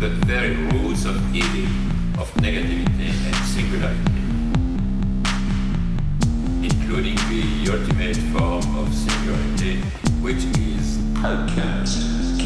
[0.00, 1.66] the very roots of evil,
[2.20, 4.22] of negativity and singularity,
[6.62, 7.42] including the
[7.72, 9.80] ultimate form of singularity,
[10.22, 10.98] which is
[12.38, 12.44] to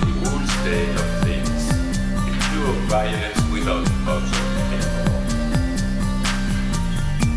[0.00, 1.62] the whole state of things,
[2.50, 5.22] pure violence without object anymore.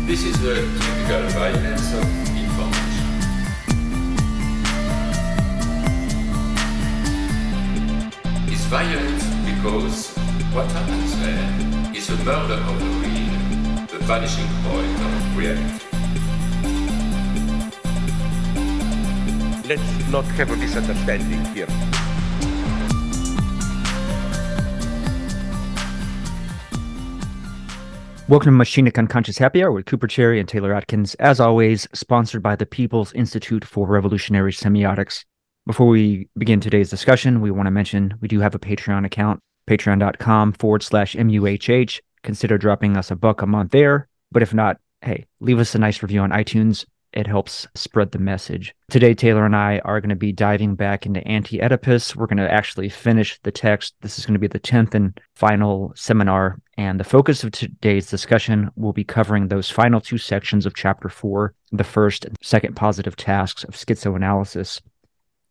[0.04, 2.25] This is the typical violence of
[8.66, 10.10] violent because
[10.52, 15.84] what happens there is a murder of the real, the vanishing point of reality.
[19.68, 21.68] Let's not have a misunderstanding here.
[28.28, 31.14] Welcome to Machinic Unconscious Happy Hour with Cooper Cherry and Taylor Adkins.
[31.20, 35.24] As always, sponsored by the People's Institute for Revolutionary Semiotics.
[35.66, 39.40] Before we begin today's discussion, we want to mention we do have a Patreon account,
[39.68, 41.98] patreon.com forward slash MUHH.
[42.22, 44.06] Consider dropping us a buck a month there.
[44.30, 46.86] But if not, hey, leave us a nice review on iTunes.
[47.12, 48.76] It helps spread the message.
[48.90, 52.14] Today, Taylor and I are going to be diving back into Anti Oedipus.
[52.14, 53.96] We're going to actually finish the text.
[54.02, 56.60] This is going to be the 10th and final seminar.
[56.78, 61.08] And the focus of today's discussion will be covering those final two sections of chapter
[61.08, 64.80] four, the first and second positive tasks of schizoanalysis.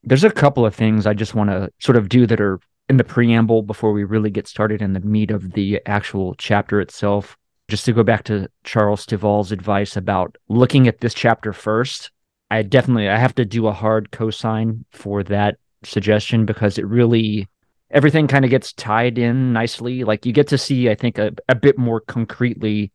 [0.05, 2.97] There's a couple of things I just want to sort of do that are in
[2.97, 7.37] the preamble before we really get started in the meat of the actual chapter itself
[7.67, 12.11] just to go back to Charles Stivale's advice about looking at this chapter first,
[12.51, 17.47] I definitely I have to do a hard cosign for that suggestion because it really
[17.91, 20.03] everything kind of gets tied in nicely.
[20.03, 22.91] Like you get to see, I think, a, a bit more concretely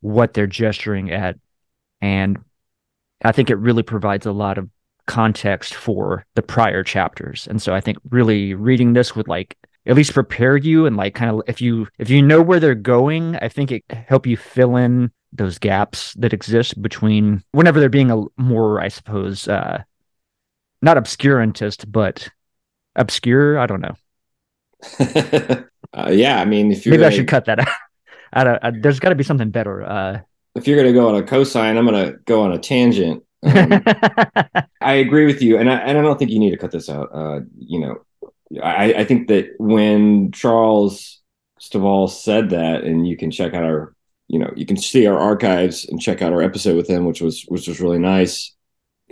[0.00, 1.36] what they're gesturing at.
[2.00, 2.38] And
[3.22, 4.68] I think it really provides a lot of
[5.06, 7.46] context for the prior chapters.
[7.48, 11.14] And so I think really reading this would like at least prepare you and like
[11.14, 14.36] kind of if you if you know where they're going i think it help you
[14.36, 19.82] fill in those gaps that exist between whenever they're being a more i suppose uh
[20.82, 22.28] not obscurantist but
[22.94, 23.58] obscure?
[23.58, 23.94] I don't know.
[25.94, 27.68] Uh, yeah i mean if you maybe i should cut that out.
[28.32, 30.20] I don't, I, there's got to be something better uh.
[30.56, 33.22] If you're going to go on a cosine i'm going to go on a tangent
[33.46, 33.82] um,
[34.80, 36.88] i agree with you and I, and I don't think you need to cut this
[36.88, 38.00] out uh you know
[38.62, 41.20] I, I think that when Charles
[41.60, 43.94] Stivale said that, and you can check out our,
[44.28, 47.20] you know, you can see our archives and check out our episode with him, which
[47.20, 48.54] was which was really nice.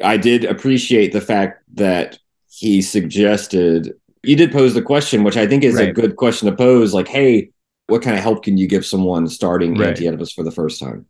[0.03, 2.19] I did appreciate the fact that
[2.49, 5.89] he suggested you did pose the question, which I think is right.
[5.89, 6.95] a good question to pose.
[6.95, 7.51] Like, hey,
[7.89, 9.89] what kind of help can you give someone starting right.
[9.91, 11.07] Anti Oedipus for the first time?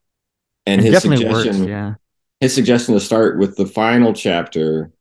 [0.66, 1.94] And it his suggestion, works, yeah.
[2.40, 4.92] His suggestion to start with the final chapter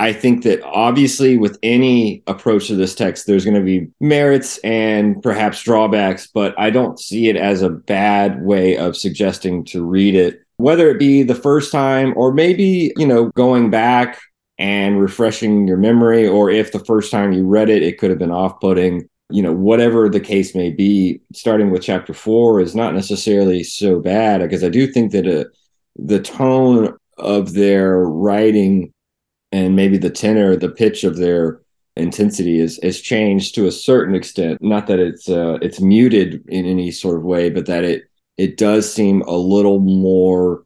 [0.00, 4.58] I think that obviously, with any approach to this text, there's going to be merits
[4.58, 9.84] and perhaps drawbacks, but I don't see it as a bad way of suggesting to
[9.84, 14.20] read it, whether it be the first time or maybe, you know, going back
[14.56, 18.18] and refreshing your memory, or if the first time you read it, it could have
[18.18, 19.08] been off putting.
[19.30, 24.00] You know, whatever the case may be, starting with chapter four is not necessarily so
[24.00, 25.44] bad because I do think that uh,
[25.98, 28.92] the tone of their writing
[29.50, 31.60] and maybe the tenor, the pitch of their
[31.96, 34.62] intensity is has changed to a certain extent.
[34.62, 38.04] Not that it's uh, it's muted in any sort of way, but that it
[38.36, 40.64] it does seem a little more.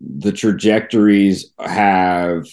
[0.00, 2.46] The trajectories have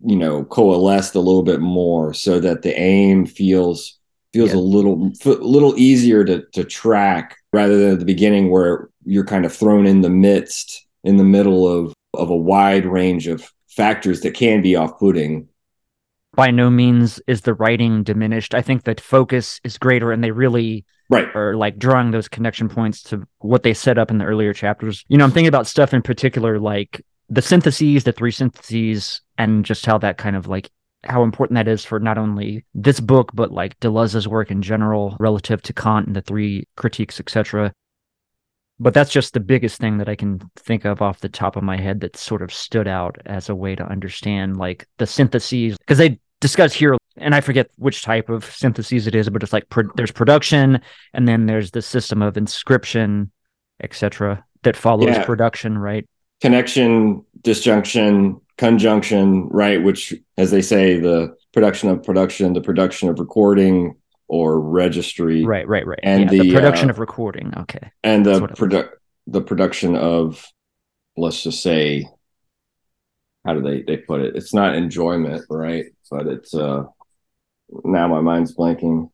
[0.00, 3.98] you know coalesced a little bit more, so that the aim feels
[4.32, 4.58] feels yeah.
[4.58, 9.24] a little a little easier to to track rather than at the beginning where you're
[9.24, 13.52] kind of thrown in the midst in the middle of of a wide range of
[13.68, 15.48] factors that can be off-putting
[16.34, 18.54] by no means is the writing diminished.
[18.54, 21.28] I think that focus is greater and they really right.
[21.34, 25.04] are like drawing those connection points to what they set up in the earlier chapters.
[25.08, 29.64] You know, I'm thinking about stuff in particular like the syntheses, the three syntheses, and
[29.64, 30.70] just how that kind of like
[31.04, 35.16] how important that is for not only this book, but like Deleuze's work in general
[35.20, 37.72] relative to Kant and the three critiques, etc
[38.80, 41.62] but that's just the biggest thing that I can think of off the top of
[41.62, 45.76] my head that sort of stood out as a way to understand like the syntheses
[45.78, 49.52] because they discuss here and I forget which type of syntheses it is but it's
[49.52, 50.80] like pro- there's production
[51.12, 53.30] and then there's the system of inscription
[53.82, 55.24] etc that follows yeah.
[55.24, 56.06] production right
[56.40, 63.18] connection disjunction conjunction right which as they say the production of production the production of
[63.18, 63.96] recording
[64.28, 65.44] or registry.
[65.44, 66.00] Right, right, right.
[66.02, 67.52] And yeah, the, the, production uh, of recording.
[67.58, 67.90] Okay.
[68.02, 68.90] And the produ-
[69.26, 70.46] the production of
[71.16, 72.08] let's just say
[73.44, 74.36] how do they they put it?
[74.36, 75.86] It's not enjoyment, right?
[76.10, 76.84] But it's uh
[77.84, 79.10] now my mind's blanking.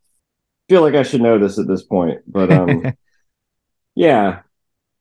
[0.68, 2.92] feel like I should know this at this point, but um,
[3.94, 4.40] yeah,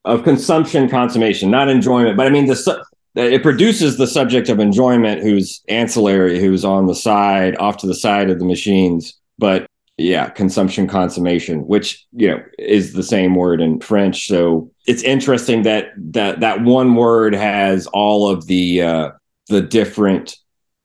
[0.04, 2.16] of consumption, consummation, not enjoyment.
[2.16, 2.82] But I mean, the su-
[3.14, 7.94] it produces the subject of enjoyment, who's ancillary, who's on the side, off to the
[7.94, 9.18] side of the machines.
[9.38, 9.66] But
[10.00, 14.26] yeah, consumption, consummation, which you know is the same word in French.
[14.26, 19.10] So it's interesting that that that one word has all of the uh,
[19.48, 20.36] the different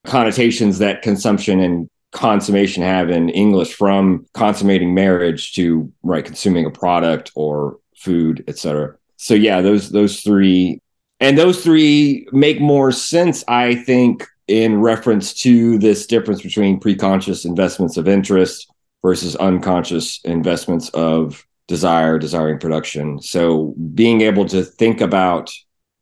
[0.05, 6.71] connotations that consumption and consummation have in English from consummating marriage to right consuming a
[6.71, 8.95] product or food, etc.
[9.17, 10.81] So yeah, those those three
[11.19, 17.45] and those three make more sense, I think, in reference to this difference between preconscious
[17.45, 18.71] investments of interest
[19.05, 23.21] versus unconscious investments of desire, desiring production.
[23.21, 25.51] So being able to think about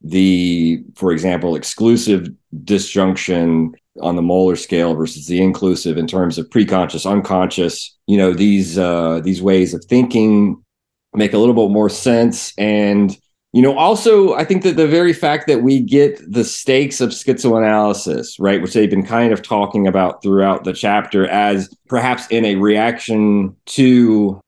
[0.01, 2.29] the, for example, exclusive
[2.63, 7.73] disjunction on the molar scale versus the inclusive in terms of preconscious, unconscious,
[8.07, 10.63] you know, these uh, these ways of thinking
[11.13, 12.53] make a little bit more sense.
[12.57, 13.17] And,
[13.53, 17.11] you know, also I think that the very fact that we get the stakes of
[17.11, 22.45] schizoanalysis, right, which they've been kind of talking about throughout the chapter as perhaps in
[22.45, 24.41] a reaction to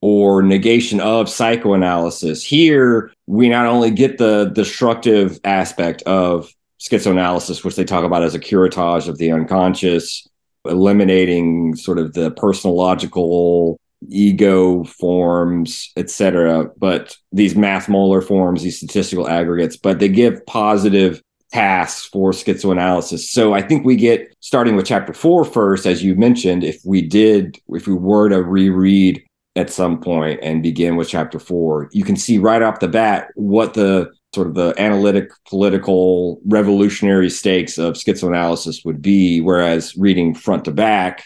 [0.00, 2.44] or negation of psychoanalysis.
[2.44, 8.34] Here, we not only get the destructive aspect of schizoanalysis, which they talk about as
[8.36, 10.28] a curettage of the unconscious,
[10.64, 16.70] eliminating sort of the personological ego forms, etc.
[16.76, 21.22] But these math molar forms, these statistical aggregates, but they give positive
[21.52, 23.20] tasks for schizoanalysis.
[23.30, 27.00] So I think we get starting with chapter four first, as you mentioned, if we
[27.00, 29.24] did, if we were to reread
[29.56, 33.28] at some point and begin with chapter four, you can see right off the bat
[33.36, 39.40] what the sort of the analytic, political, revolutionary stakes of schizoanalysis would be.
[39.40, 41.24] Whereas reading front to back,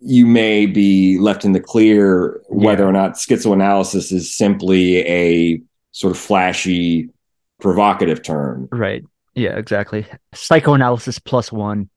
[0.00, 2.88] you may be left in the clear whether yeah.
[2.88, 5.60] or not schizoanalysis is simply a
[5.92, 7.10] sort of flashy,
[7.60, 8.68] provocative term.
[8.72, 9.04] Right.
[9.34, 10.06] Yeah, exactly.
[10.34, 11.90] Psychoanalysis plus one.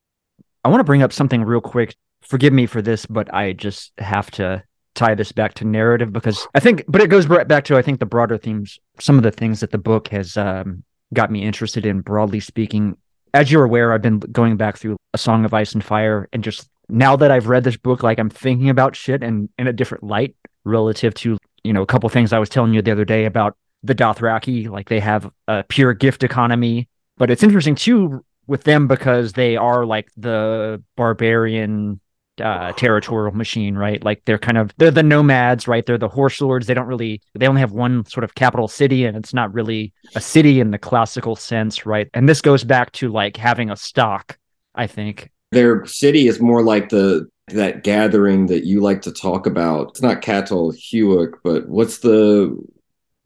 [0.64, 1.96] I want to bring up something real quick.
[2.22, 4.64] Forgive me for this, but I just have to
[4.96, 7.82] tie this back to narrative because I think, but it goes right back to I
[7.82, 10.84] think the broader themes, some of the things that the book has um,
[11.14, 12.02] got me interested in.
[12.02, 12.98] Broadly speaking,
[13.34, 16.44] as you're aware, I've been going back through A Song of Ice and Fire, and
[16.44, 19.74] just now that I've read this book, like I'm thinking about shit and in a
[19.74, 23.06] different light relative to you know a couple things I was telling you the other
[23.06, 24.70] day about the Dothraki.
[24.70, 29.56] Like they have a pure gift economy, but it's interesting too with them because they
[29.56, 32.00] are like the barbarian
[32.42, 34.04] uh, territorial machine, right?
[34.04, 35.86] Like they're kind of they're the nomads, right?
[35.86, 36.68] They're the horse lords.
[36.68, 39.94] They don't really they only have one sort of capital city, and it's not really
[40.16, 42.10] a city in the classical sense, right?
[42.14, 44.38] And this goes back to like having a stock,
[44.74, 45.30] I think.
[45.54, 49.90] Their city is more like the that gathering that you like to talk about.
[49.90, 52.58] It's not Çatalhöyük, but what's the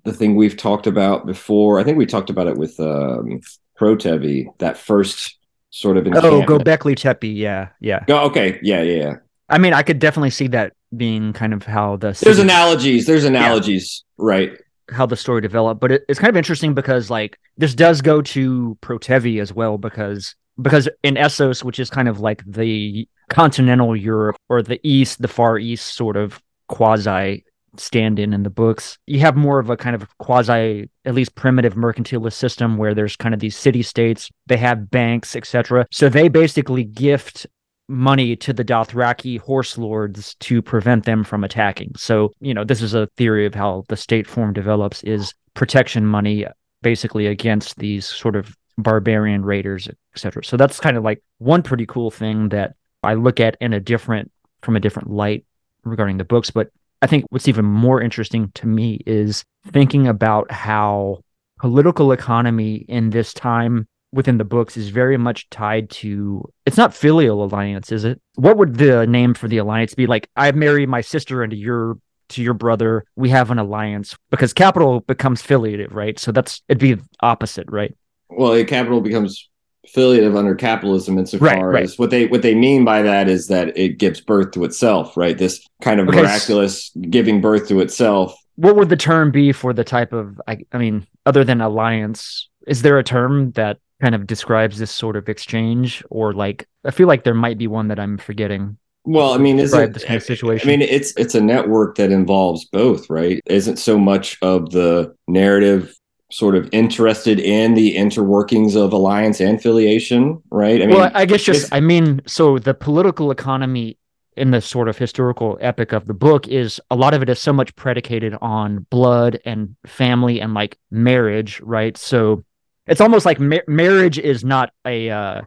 [0.04, 1.80] the thing we've talked about before?
[1.80, 3.42] I think we talked about it with um
[3.80, 5.38] Protevi, that first
[5.70, 8.04] sort of oh Gobekli Tepe yeah yeah.
[8.10, 9.14] Oh, okay yeah yeah yeah.
[9.50, 13.26] I mean I could definitely see that being kind of how the there's analogies there's
[13.26, 14.52] analogies yeah, right.
[14.90, 18.22] How the story developed but it, it's kind of interesting because like this does go
[18.22, 23.96] to Protevi as well because because in Essos which is kind of like the continental
[23.96, 27.44] Europe or the east the far east sort of quasi
[27.80, 28.98] stand in in the books.
[29.08, 33.16] You have more of a kind of quasi, at least primitive mercantilist system where there's
[33.16, 35.86] kind of these city states, they have banks, etc.
[35.92, 37.48] So they basically gift
[37.90, 41.94] money to the Dothraki horse lords to prevent them from attacking.
[41.96, 46.06] So, you know, this is a theory of how the state form develops is protection
[46.06, 46.46] money
[46.82, 50.44] basically against these sort of barbarian raiders, etc.
[50.44, 53.80] So that's kind of like one pretty cool thing that I look at in a
[53.80, 54.32] different
[54.62, 55.46] from a different light
[55.84, 56.70] regarding the books, but
[57.02, 61.22] I think what's even more interesting to me is thinking about how
[61.60, 66.94] political economy in this time within the books is very much tied to it's not
[66.94, 68.22] filial alliance is it?
[68.36, 70.08] What would the name for the alliance be?
[70.08, 71.98] Like i marry my sister into your
[72.30, 74.16] to your brother we have an alliance.
[74.32, 76.18] Because capital becomes filiative right?
[76.20, 77.96] So that's it'd be opposite right
[78.30, 79.50] well capital becomes
[79.86, 81.84] affiliative under capitalism insofar right, right.
[81.84, 85.16] as what they what they mean by that is that it gives birth to itself,
[85.16, 85.38] right?
[85.38, 88.38] This kind of okay, miraculous giving birth to itself.
[88.56, 92.50] What would the term be for the type of I, I mean, other than alliance?
[92.68, 96.92] Is there a term that kind of describes this sort of exchange, or like I
[96.92, 98.78] feel like there might be one that I'm forgetting.
[99.06, 100.70] Well, I mean, is it, this kind of situation?
[100.70, 103.42] I mean, it's it's a network that involves both, right?
[103.46, 105.96] Isn't so much of the narrative
[106.32, 110.82] sort of interested in the interworkings of alliance and affiliation, right?
[110.82, 113.98] I mean, well, I guess just I mean, so the political economy
[114.36, 117.40] in the sort of historical epic of the book is a lot of it is
[117.40, 121.98] so much predicated on blood and family and like marriage, right?
[121.98, 122.44] So
[122.86, 125.42] it's almost like ma- marriage is not a uh,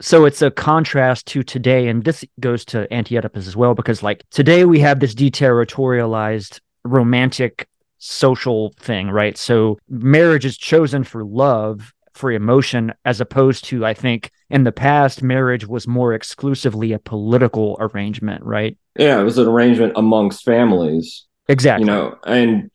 [0.00, 4.24] so it's a contrast to today and this goes to anti-oedipus as well because like
[4.30, 7.68] today we have this deterritorialized romantic
[8.00, 9.38] social thing right?
[9.38, 14.72] So marriage is chosen for love for emotion as opposed to i think in the
[14.72, 18.76] past marriage was more exclusively a political arrangement right?
[18.98, 21.86] Yeah it was an arrangement amongst families exactly.
[21.86, 22.70] you know and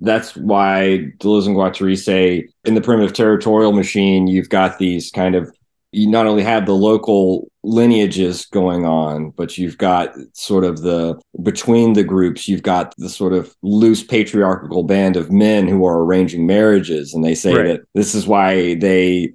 [0.00, 5.34] that's why deleuze and guattari say in the primitive territorial machine you've got these kind
[5.34, 5.50] of
[5.94, 11.18] you not only have the local lineages going on, but you've got sort of the
[11.42, 16.04] between the groups, you've got the sort of loose patriarchal band of men who are
[16.04, 17.14] arranging marriages.
[17.14, 17.66] And they say right.
[17.66, 19.34] that this is why they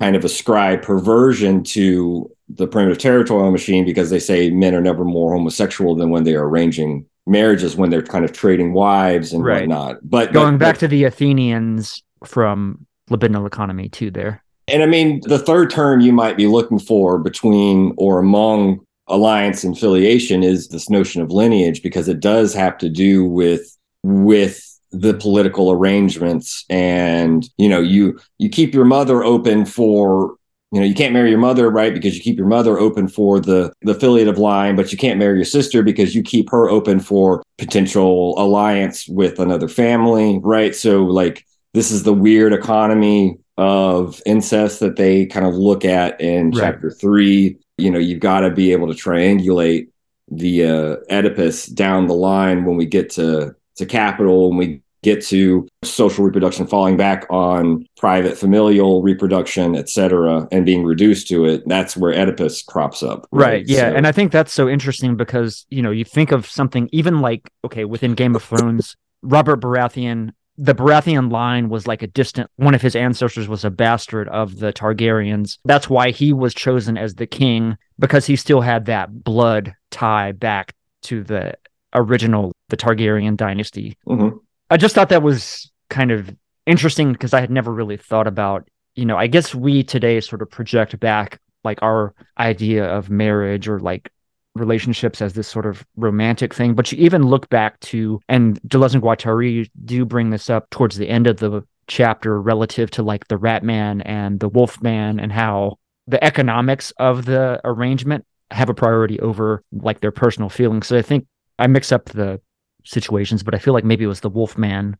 [0.00, 5.04] kind of ascribe perversion to the primitive territorial machine because they say men are never
[5.04, 9.44] more homosexual than when they are arranging marriages when they're kind of trading wives and
[9.44, 9.60] right.
[9.60, 9.96] whatnot.
[10.02, 14.42] But going but, back but, to the Athenians from libidinal economy too there.
[14.68, 19.64] And I mean, the third term you might be looking for between or among alliance
[19.64, 24.64] and filiation is this notion of lineage because it does have to do with with
[24.90, 26.64] the political arrangements.
[26.68, 30.36] And you know you you keep your mother open for
[30.70, 33.40] you know you can't marry your mother right because you keep your mother open for
[33.40, 37.00] the the affiliative line but you can't marry your sister because you keep her open
[37.00, 40.74] for potential alliance with another family right?
[40.74, 46.20] So like this is the weird economy of incest that they kind of look at
[46.20, 46.60] in right.
[46.60, 47.58] chapter three.
[47.76, 49.88] You know, you've got to be able to triangulate
[50.30, 55.24] the uh, Oedipus down the line when we get to to capital, when we get
[55.24, 61.44] to social reproduction falling back on private familial reproduction et cetera and being reduced to
[61.44, 63.94] it that's where oedipus crops up right, right yeah so.
[63.94, 67.48] and i think that's so interesting because you know you think of something even like
[67.64, 72.74] okay within game of thrones robert baratheon the Baratheon line was like a distant one
[72.74, 75.58] of his ancestors was a bastard of the Targaryens.
[75.64, 80.32] That's why he was chosen as the king because he still had that blood tie
[80.32, 81.54] back to the
[81.94, 83.96] original the Targaryen dynasty.
[84.06, 84.36] Mm-hmm.
[84.68, 86.34] I just thought that was kind of
[86.66, 90.42] interesting because I had never really thought about, you know, I guess we today sort
[90.42, 94.10] of project back like our idea of marriage or like
[94.58, 96.74] relationships as this sort of romantic thing.
[96.74, 100.96] But you even look back to, and Deleuze and Guattari do bring this up towards
[100.96, 105.18] the end of the chapter relative to like the rat man and the wolf man
[105.18, 110.86] and how the economics of the arrangement have a priority over like their personal feelings.
[110.86, 111.26] So I think
[111.58, 112.40] I mix up the
[112.84, 114.96] situations, but I feel like maybe it was the wolf man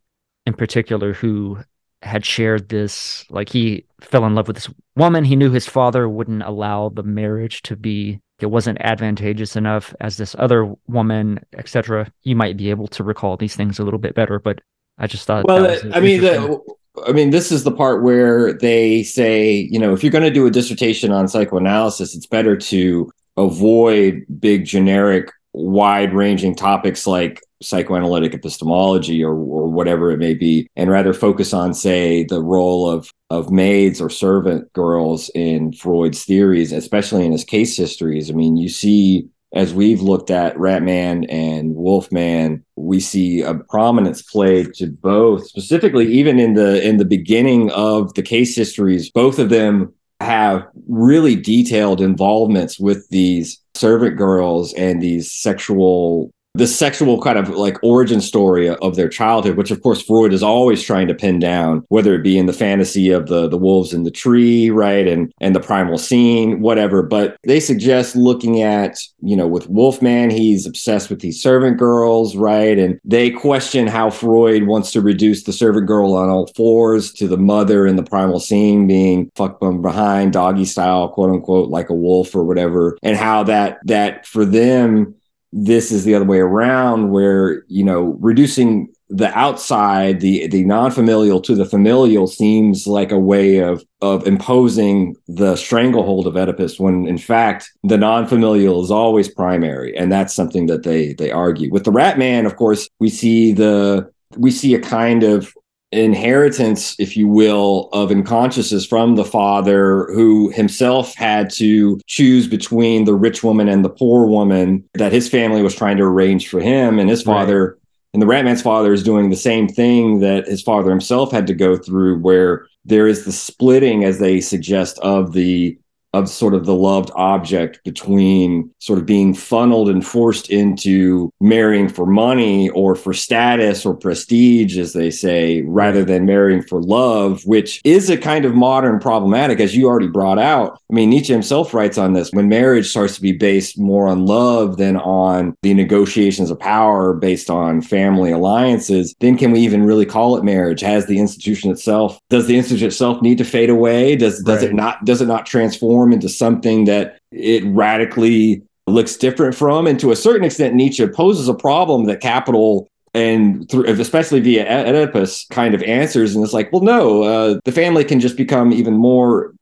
[0.46, 1.58] in particular who
[2.02, 6.08] had shared this like he fell in love with this woman he knew his father
[6.08, 12.10] wouldn't allow the marriage to be it wasn't advantageous enough as this other woman, etc.
[12.22, 14.60] You might be able to recall these things a little bit better, but
[14.98, 15.46] I just thought.
[15.46, 16.58] Well, I mean, the,
[17.06, 20.30] I mean, this is the part where they say, you know, if you're going to
[20.30, 27.40] do a dissertation on psychoanalysis, it's better to avoid big generic wide ranging topics like
[27.60, 32.88] psychoanalytic epistemology or, or whatever it may be, and rather focus on, say, the role
[32.88, 38.30] of of maids or servant girls in Freud's theories, especially in his case histories.
[38.30, 44.20] I mean, you see as we've looked at Ratman and Wolfman, we see a prominence
[44.22, 49.38] played to both, specifically even in the in the beginning of the case histories, both
[49.38, 57.20] of them have really detailed involvements with these servant girls and these sexual the sexual
[57.20, 61.06] kind of like origin story of their childhood, which of course Freud is always trying
[61.06, 64.10] to pin down, whether it be in the fantasy of the the wolves in the
[64.10, 67.02] tree, right, and and the primal scene, whatever.
[67.02, 72.34] But they suggest looking at, you know, with Wolfman, he's obsessed with these servant girls,
[72.34, 77.12] right, and they question how Freud wants to reduce the servant girl on all fours
[77.12, 81.68] to the mother in the primal scene being fucked from behind, doggy style, quote unquote,
[81.68, 85.14] like a wolf or whatever, and how that that for them
[85.52, 91.40] this is the other way around where you know reducing the outside the the non-familial
[91.40, 97.06] to the familial seems like a way of of imposing the stranglehold of oedipus when
[97.06, 101.70] in fact the non-familial is always primary and that's something that they they argue.
[101.70, 105.54] With the rat man of course we see the we see a kind of
[105.90, 113.04] inheritance, if you will, of unconsciousness from the father who himself had to choose between
[113.04, 116.60] the rich woman and the poor woman that his family was trying to arrange for
[116.60, 116.98] him.
[116.98, 117.74] And his father, right.
[118.12, 121.54] and the Ratman's father is doing the same thing that his father himself had to
[121.54, 125.78] go through, where there is the splitting, as they suggest, of the
[126.14, 131.88] of sort of the loved object between sort of being funneled and forced into marrying
[131.88, 137.44] for money or for status or prestige, as they say, rather than marrying for love,
[137.44, 140.80] which is a kind of modern problematic, as you already brought out.
[140.90, 144.24] I mean, Nietzsche himself writes on this when marriage starts to be based more on
[144.24, 149.84] love than on the negotiations of power based on family alliances, then can we even
[149.84, 150.80] really call it marriage?
[150.80, 154.16] Has the institution itself, does the institution itself need to fade away?
[154.16, 154.70] Does, does right.
[154.70, 155.97] it not, does it not transform?
[155.98, 159.86] Transform into something that it radically looks different from.
[159.86, 164.64] And to a certain extent, Nietzsche poses a problem that capital and through, especially via
[164.64, 166.34] Oedipus kind of answers.
[166.34, 169.54] And it's like, well, no, uh, the family can just become even more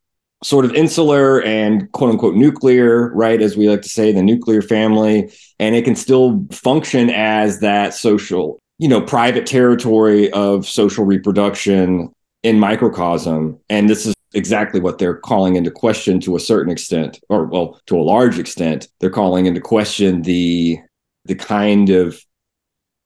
[0.45, 3.41] sort of insular and quote unquote nuclear, right?
[3.41, 5.33] As we like to say, the nuclear family.
[5.59, 12.13] And it can still function as that social, you know, private territory of social reproduction
[12.43, 13.59] in microcosm.
[13.71, 17.81] And this is exactly what they're calling into question to a certain extent, or well,
[17.87, 18.89] to a large extent.
[19.01, 20.79] They're calling into question the
[21.25, 22.21] the kind of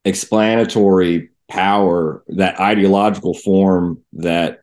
[0.05, 4.61] explanatory power, that ideological form that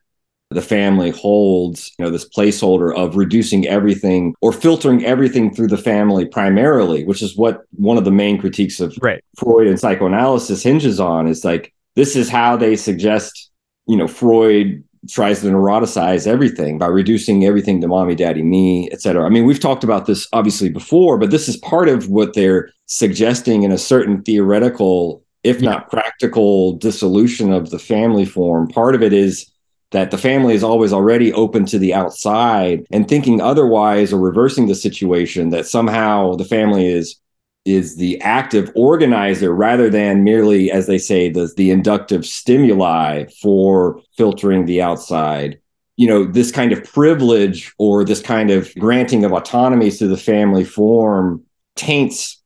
[0.49, 5.77] the family holds, you know, this placeholder of reducing everything or filtering everything through the
[5.77, 9.21] family primarily, which is what one of the main critiques of right.
[9.35, 11.27] Freud and psychoanalysis hinges on.
[11.27, 13.51] Is like this is how they suggest,
[13.87, 19.25] you know, Freud tries to neuroticize everything by reducing everything to mommy, daddy, me, etc.
[19.25, 22.69] I mean, we've talked about this obviously before, but this is part of what they're
[22.85, 25.71] suggesting in a certain theoretical, if yeah.
[25.71, 28.67] not practical, dissolution of the family form.
[28.67, 29.49] Part of it is
[29.91, 34.67] that the family is always already open to the outside and thinking otherwise or reversing
[34.67, 37.19] the situation that somehow the family is
[37.67, 44.01] is the active organizer rather than merely, as they say, the, the inductive stimuli for
[44.15, 45.59] filtering the outside.
[45.97, 50.17] You know, this kind of privilege or this kind of granting of autonomy to the
[50.17, 51.43] family form
[51.75, 52.41] taints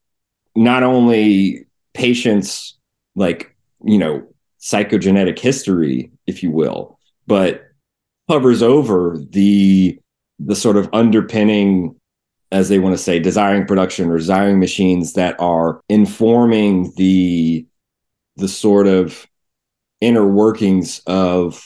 [0.55, 2.77] not only patients'
[3.15, 4.27] like, you know,
[4.59, 7.63] psychogenetic history, if you will, but
[8.27, 9.99] hovers over the
[10.39, 11.95] the sort of underpinning
[12.51, 17.65] as they want to say, desiring production or desiring machines that are informing the
[18.37, 19.27] the sort of
[19.99, 21.65] inner workings of,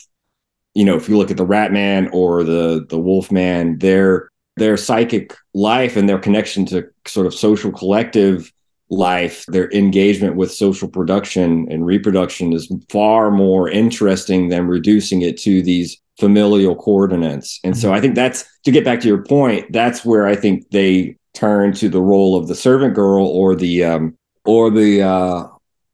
[0.74, 4.30] you know, if you look at the Rat Man or the the Wolf Man, their
[4.56, 8.52] their psychic life and their connection to sort of social collective
[8.88, 15.36] life, their engagement with social production and reproduction is far more interesting than reducing it
[15.38, 17.60] to these familial coordinates.
[17.64, 20.70] And so I think that's to get back to your point, that's where I think
[20.70, 25.44] they turn to the role of the servant girl or the um or the uh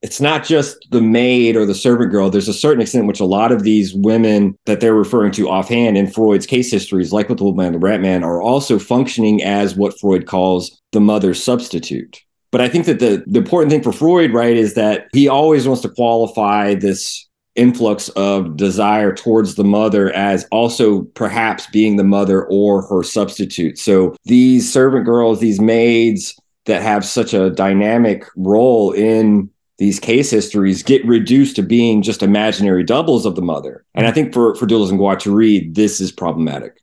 [0.03, 2.29] it's not just the maid or the servant girl.
[2.29, 5.49] There's a certain extent in which a lot of these women that they're referring to
[5.49, 8.81] offhand in Freud's case histories, like with the woman and the rat man, are also
[8.81, 12.21] functioning as what Freud calls the mother substitute.
[12.53, 15.67] But I think that the, the important thing for Freud, right, is that he always
[15.67, 22.05] wants to qualify this influx of desire towards the mother as also perhaps being the
[22.05, 23.79] mother or her substitute.
[23.79, 30.31] So these servant girls, these maids that have such a dynamic role in these case
[30.31, 33.85] histories get reduced to being just imaginary doubles of the mother.
[33.95, 36.81] And I think for, for Deleuze and Guattari, this is problematic.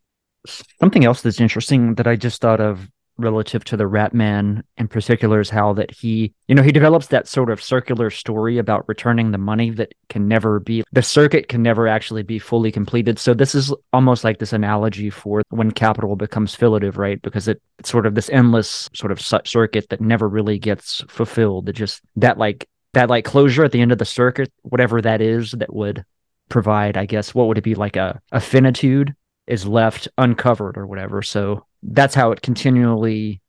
[0.80, 4.88] Something else that's interesting that I just thought of relative to the rat man in
[4.88, 8.88] particular is how that he you know he develops that sort of circular story about
[8.88, 13.20] returning the money that can never be the circuit can never actually be fully completed.
[13.20, 17.22] So this is almost like this analogy for when capital becomes filiative right?
[17.22, 21.70] Because it, it's sort of this endless sort of circuit that never really gets fulfilled.
[21.70, 25.22] It just that like that like closure at the end of the circuit whatever that
[25.22, 26.04] is that would
[26.50, 29.14] provide i guess what would it be like a, a finitude
[29.50, 31.22] is left uncovered or whatever.
[31.22, 33.42] So that's how it continually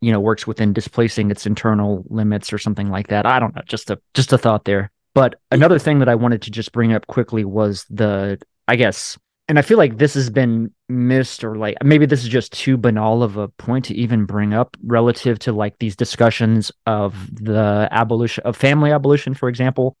[0.00, 3.26] you know works within displacing its internal limits or something like that.
[3.26, 4.90] I don't know just a just a thought there.
[5.14, 9.16] But another thing that i wanted to just bring up quickly was the i guess
[9.48, 12.76] and i feel like this has been missed or like maybe this is just too
[12.76, 17.88] banal of a point to even bring up relative to like these discussions of the
[17.92, 19.96] abolition of family abolition for example.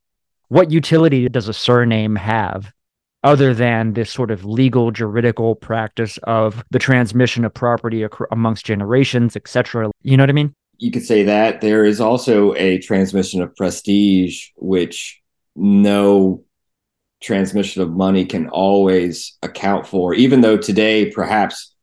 [0.48, 2.70] What utility does a surname have
[3.24, 8.64] other than this sort of legal juridical practice of the transmission of property ac- amongst
[8.64, 10.54] generations etc you know what i mean?
[10.78, 11.60] You could say that.
[11.60, 15.22] There is also a transmission of prestige which
[15.54, 16.44] no
[17.22, 21.74] transmission of money can always account for even though today perhaps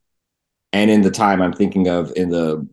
[0.72, 2.68] and in the time i'm thinking of in the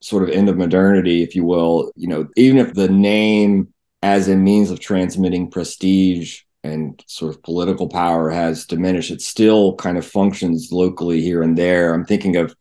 [0.00, 3.66] sort of end of modernity if you will you know even if the name
[4.00, 9.76] as a means of transmitting prestige and sort of political power has diminished, it still
[9.76, 11.92] kind of functions locally here and there.
[11.92, 12.56] I'm thinking of,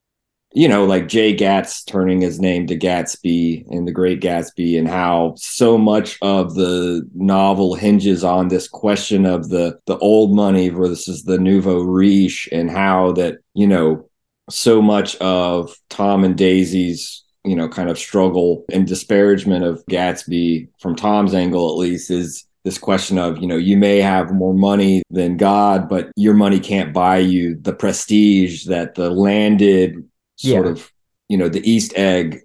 [0.52, 4.88] you know, like Jay Gatz turning his name to Gatsby in The Great Gatsby, and
[4.88, 10.70] how so much of the novel hinges on this question of the the old money
[10.70, 14.08] versus the nouveau riche, and how that you know
[14.50, 20.68] so much of Tom and Daisy's you know kind of struggle and disparagement of Gatsby
[20.80, 24.54] from Tom's angle at least is this question of you know you may have more
[24.54, 29.96] money than god but your money can't buy you the prestige that the landed
[30.38, 30.72] sort Yeah.
[30.72, 30.92] of
[31.30, 32.40] you know the east egg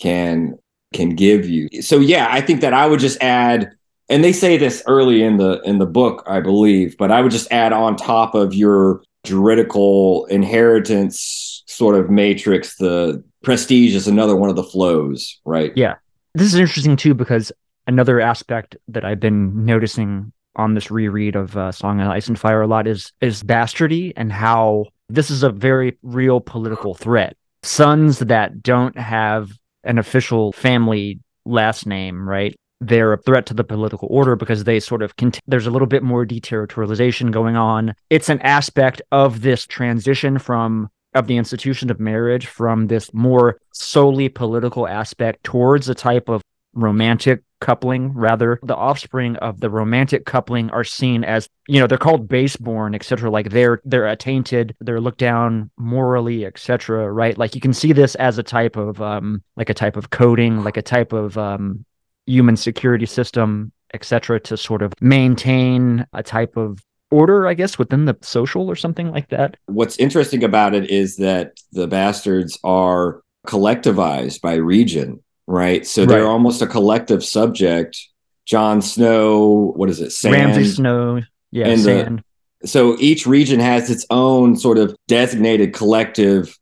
[0.00, 0.56] can
[0.92, 3.70] can give you so yeah i think that i would just add
[4.08, 7.32] and they say this early in the in the book i believe but i would
[7.32, 14.36] just add on top of your juridical inheritance sort of matrix the prestige is another
[14.36, 15.94] one of the flows right Yeah.
[16.34, 17.52] This is interesting too because
[17.86, 22.38] another aspect that I've been noticing on this reread of uh, Song of Ice and
[22.38, 27.36] Fire a lot is is bastardy and how this is a very real political threat.
[27.62, 29.52] Sons that don't have
[29.84, 32.54] an official family last name, right?
[32.80, 35.86] They're a threat to the political order because they sort of cont- there's a little
[35.86, 37.94] bit more deterritorialization going on.
[38.10, 43.58] It's an aspect of this transition from of the institution of marriage from this more
[43.72, 46.42] solely political aspect towards a type of
[46.74, 48.12] romantic coupling.
[48.12, 52.94] Rather the offspring of the romantic coupling are seen as you know they're called baseborn
[52.94, 57.38] etc like they're they're attainted they're looked down morally etc right?
[57.38, 60.62] Like you can see this as a type of um like a type of coding
[60.62, 61.84] like a type of um
[62.26, 68.06] human security system etc to sort of maintain a type of order i guess within
[68.06, 69.56] the social or something like that.
[69.66, 75.86] What's interesting about it is that the bastards are collectivized by region, right?
[75.86, 77.98] So they're almost a collective subject.
[78.46, 80.10] Jon Snow, what is it?
[80.12, 80.34] Sand.
[80.34, 82.22] ramsay snow yeah and the-
[82.66, 86.58] So each region has its own sort of designated collective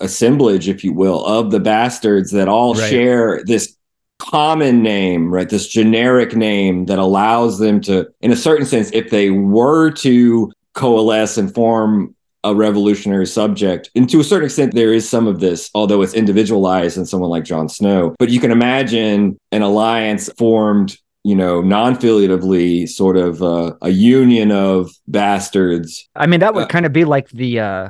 [0.00, 2.90] assemblage, if you will, of the bastards that all Right.
[2.90, 3.76] share this
[4.18, 5.48] common name, right?
[5.48, 10.50] This generic name that allows them to, in a certain sense, if they were to
[10.74, 12.14] coalesce and form
[12.50, 13.90] a revolutionary subject.
[13.96, 17.30] And to a certain extent, there is some of this, although it's individualized in someone
[17.36, 18.14] like Jon Snow.
[18.18, 20.96] But you can imagine an alliance formed,
[21.30, 26.08] you know, non-affiliatively, sort of uh, a union of bastards.
[26.14, 27.88] I mean, that would Uh, kind of be like the uh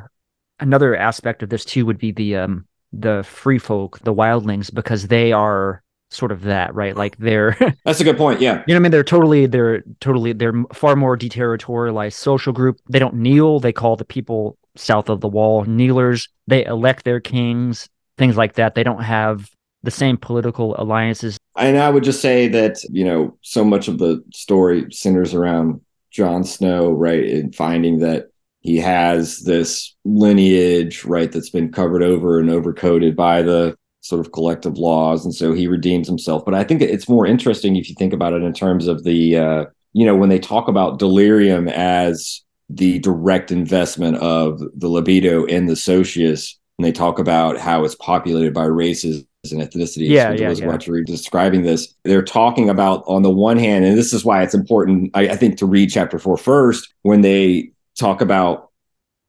[0.58, 5.08] another aspect of this too would be the um the free folk, the wildlings, because
[5.08, 6.96] they are sort of that, right?
[6.96, 8.40] Like they're That's a good point.
[8.40, 8.62] Yeah.
[8.66, 8.92] You know what I mean?
[8.92, 12.80] They're totally they're totally they're far more deterritorialized social group.
[12.88, 16.28] They don't kneel, they call the people south of the wall kneelers.
[16.46, 17.88] They elect their kings,
[18.18, 18.74] things like that.
[18.74, 19.50] They don't have
[19.82, 21.38] the same political alliances.
[21.56, 25.80] And I would just say that, you know, so much of the story centers around
[26.10, 27.24] Jon Snow, right?
[27.24, 28.28] And finding that
[28.60, 34.32] he has this lineage, right, that's been covered over and overcoated by the sort of
[34.32, 35.24] collective laws.
[35.24, 36.44] And so he redeems himself.
[36.44, 39.36] But I think it's more interesting if you think about it in terms of the,
[39.36, 45.44] uh, you know, when they talk about delirium as the direct investment of the libido
[45.44, 50.08] in the socius, and they talk about how it's populated by races and ethnicities.
[50.08, 50.76] Yeah, yeah, was yeah.
[50.86, 51.94] you're describing this.
[52.02, 55.36] They're talking about on the one hand, and this is why it's important, I, I
[55.36, 58.70] think, to read chapter four first, when they talk about,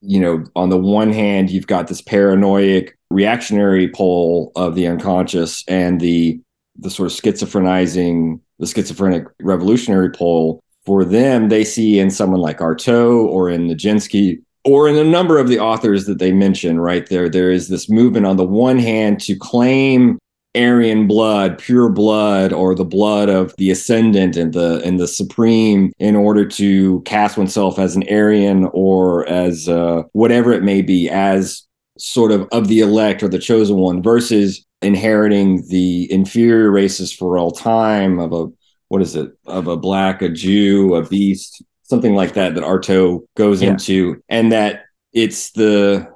[0.01, 5.63] you know, on the one hand, you've got this paranoid reactionary pole of the unconscious
[5.67, 6.39] and the
[6.79, 10.61] the sort of schizophrenizing, the schizophrenic revolutionary pole.
[10.85, 15.37] For them, they see in someone like Artaud or in Nijinsky or in a number
[15.39, 18.77] of the authors that they mention, right there, there is this movement on the one
[18.77, 20.19] hand to claim
[20.55, 25.93] Aryan blood, pure blood, or the blood of the ascendant and the and the supreme,
[25.99, 31.09] in order to cast oneself as an Aryan or as uh, whatever it may be,
[31.09, 31.66] as
[31.99, 37.37] sort of of the elect or the chosen one, versus inheriting the inferior races for
[37.37, 38.47] all time of a
[38.89, 43.25] what is it of a black, a Jew, a beast, something like that that Artaud
[43.35, 43.71] goes Yeah.
[43.71, 44.83] into, and that
[45.13, 46.07] it's the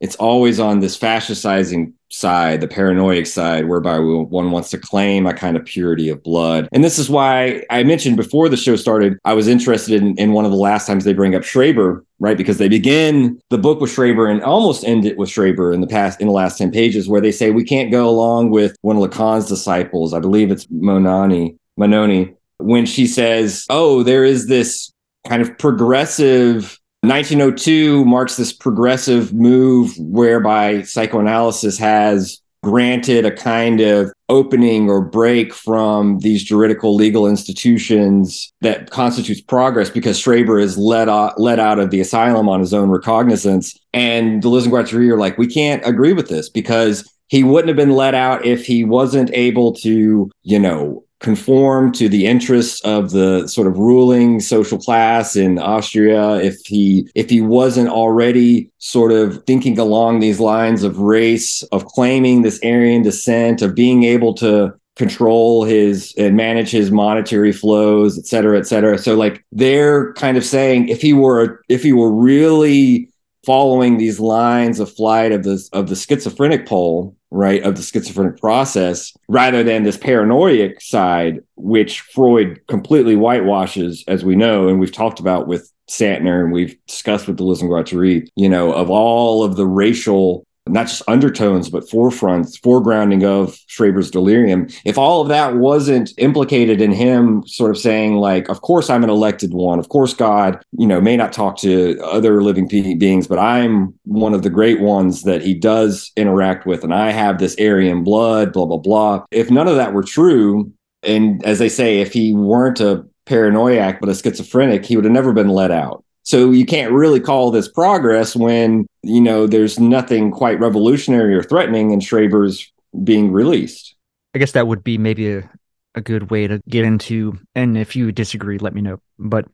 [0.00, 5.34] it's always on this fascistizing side, the paranoid side, whereby one wants to claim a
[5.34, 6.68] kind of purity of blood.
[6.72, 10.32] And this is why I mentioned before the show started, I was interested in, in
[10.32, 12.36] one of the last times they bring up Schreber, right?
[12.36, 15.86] Because they begin the book with Schreber and almost end it with Schreber in the
[15.86, 18.96] past, in the last 10 pages, where they say we can't go along with one
[18.96, 20.14] of Lacan's disciples.
[20.14, 24.92] I believe it's Monani, Mannoni, when she says, oh, there is this
[25.26, 34.10] kind of progressive 1902 marks this progressive move whereby psychoanalysis has granted a kind of
[34.30, 41.08] opening or break from these juridical legal institutions that constitutes progress because Schreber is let
[41.08, 43.78] out, let out of the asylum on his own recognizance.
[43.92, 47.76] And Deleuze and Guattari are like, we can't agree with this because he wouldn't have
[47.76, 53.12] been let out if he wasn't able to, you know, conform to the interests of
[53.12, 59.10] the sort of ruling social class in Austria if he if he wasn't already sort
[59.10, 64.34] of thinking along these lines of race of claiming this Aryan descent of being able
[64.34, 68.98] to control his and manage his monetary flows et cetera et cetera.
[68.98, 73.08] So like they're kind of saying if he were if he were really
[73.44, 78.40] following these lines of flight of the of the schizophrenic pole right, of the schizophrenic
[78.40, 84.92] process rather than this paranoid side, which Freud completely whitewashes, as we know, and we've
[84.92, 89.42] talked about with Santner and we've discussed with Deleuze and Guattari, you know, of all
[89.42, 94.68] of the racial not just undertones, but forefronts, foregrounding of Schreber's delirium.
[94.84, 99.04] If all of that wasn't implicated in him sort of saying, like, of course I'm
[99.04, 103.26] an elected one, of course God, you know, may not talk to other living beings,
[103.26, 107.38] but I'm one of the great ones that he does interact with, and I have
[107.38, 109.24] this Aryan blood, blah, blah, blah.
[109.30, 110.72] If none of that were true,
[111.02, 115.12] and as they say, if he weren't a paranoiac but a schizophrenic, he would have
[115.12, 116.03] never been let out.
[116.24, 121.42] So you can't really call this progress when, you know, there's nothing quite revolutionary or
[121.42, 122.72] threatening and Schreber's
[123.04, 123.94] being released.
[124.34, 125.50] I guess that would be maybe a,
[125.94, 129.00] a good way to get into, and if you disagree, let me know.
[129.18, 129.46] But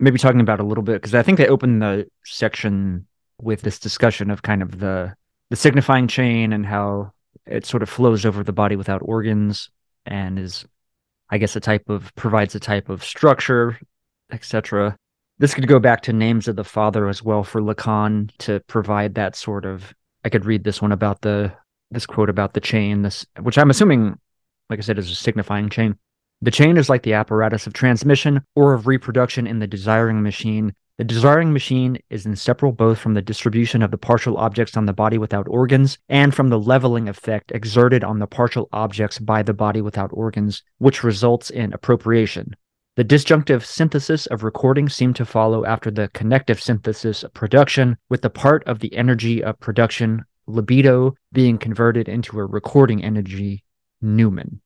[0.00, 3.06] maybe talking about a little bit, because I think they opened the section
[3.40, 5.14] with this discussion of kind of the
[5.50, 7.12] the signifying chain and how
[7.46, 9.70] it sort of flows over the body without organs
[10.04, 10.66] and is
[11.30, 13.78] I guess a type of provides a type of structure,
[14.30, 14.96] etc
[15.38, 19.14] this could go back to names of the father as well for Lacan to provide
[19.14, 19.94] that sort of.
[20.24, 21.52] I could read this one about the
[21.90, 24.18] this quote about the chain, this which I'm assuming,
[24.68, 25.96] like I said, is a signifying chain.
[26.42, 30.74] The chain is like the apparatus of transmission or of reproduction in the desiring machine.
[30.98, 34.92] The desiring machine is inseparable both from the distribution of the partial objects on the
[34.92, 39.54] body without organs and from the leveling effect exerted on the partial objects by the
[39.54, 42.54] body without organs, which results in appropriation.
[42.98, 48.22] The disjunctive synthesis of recording seemed to follow after the connective synthesis of production, with
[48.22, 53.62] the part of the energy of production, libido, being converted into a recording energy,
[54.02, 54.58] Numen.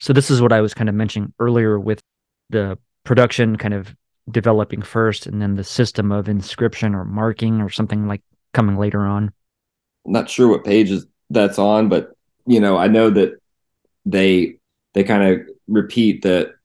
[0.00, 2.02] So, this is what I was kind of mentioning earlier with
[2.50, 3.96] the production kind of
[4.30, 8.20] developing first and then the system of inscription or marking or something like
[8.52, 9.32] coming later on.
[10.04, 12.10] I'm not sure what pages that's on, but
[12.46, 13.40] you know, I know that
[14.04, 14.58] they
[14.92, 16.55] they kind of repeat that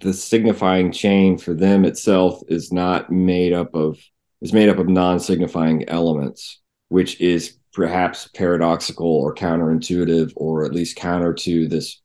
[0.00, 3.98] the signifying chain for them itself is not made up of
[4.40, 10.96] is made up of non-signifying elements, which is perhaps paradoxical or counterintuitive, or at least
[10.96, 12.00] counter to this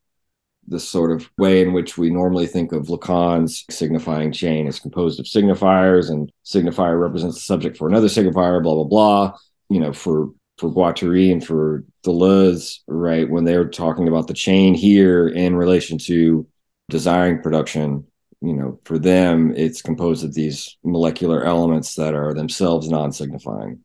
[0.66, 4.66] this sort of way in which we normally think of Lacan's signifying chain.
[4.66, 9.38] It's composed of signifiers, and signifier represents the subject for another signifier, blah blah blah.
[9.70, 13.30] You know, for for Guattari and for Deleuze, right?
[13.30, 16.48] When they're talking about the chain here in relation to
[16.90, 18.06] desiring production
[18.42, 23.80] you know for them it's composed of these molecular elements that are themselves non-signifying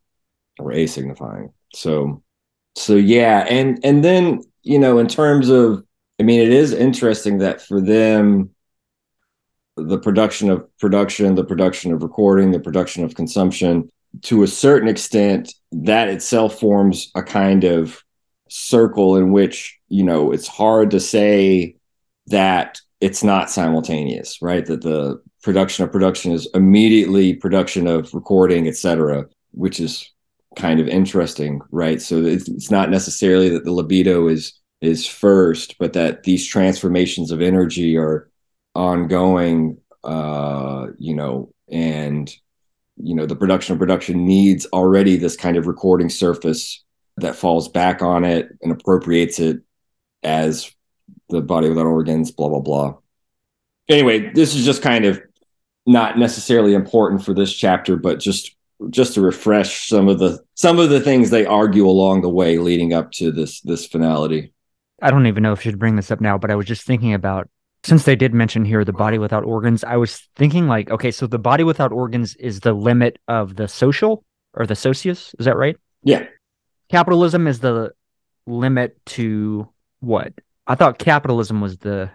[0.59, 1.53] or asignifying.
[1.73, 2.23] So
[2.75, 5.85] so yeah and and then you know in terms of
[6.21, 8.51] i mean it is interesting that for them
[9.77, 13.91] the production of production the production of recording the production of consumption
[14.23, 18.03] to a certain extent that itself forms a kind of
[18.49, 21.77] circle in which you know it's hard to say
[22.27, 24.67] that it's not simultaneous, right?
[24.67, 30.11] That the production of production is immediately production of recording, et cetera, which is
[30.57, 32.03] kind of interesting, right?
[32.03, 37.33] So it's, it's not necessarily that the libido is is first, but that these transformations
[37.33, 38.31] of energy are
[38.75, 42.33] ongoing, uh, you know, and
[42.97, 46.85] you know the production of production needs already this kind of recording surface
[47.17, 49.59] that falls back on it and appropriates it
[50.23, 50.73] as
[51.29, 52.97] the body without organs, blah blah blah.
[53.89, 55.21] Anyway, this is just kind of
[55.87, 58.55] not necessarily important for this chapter, but just
[58.91, 62.59] just to refresh some of the some of the things they argue along the way
[62.59, 64.53] leading up to this this finality.
[65.01, 66.85] I don't even know if I should bring this up now, but I was just
[66.85, 67.49] thinking about
[67.85, 71.27] since they did mention here the body without organs, I was thinking like, okay, so
[71.27, 75.57] the body without organs is the limit of the social or the socius, is that
[75.57, 75.77] right?
[76.03, 76.27] Yeah.
[76.91, 77.93] Capitalism is the
[78.47, 79.69] limit to
[80.01, 80.33] what?
[80.69, 82.11] I thought capitalism was the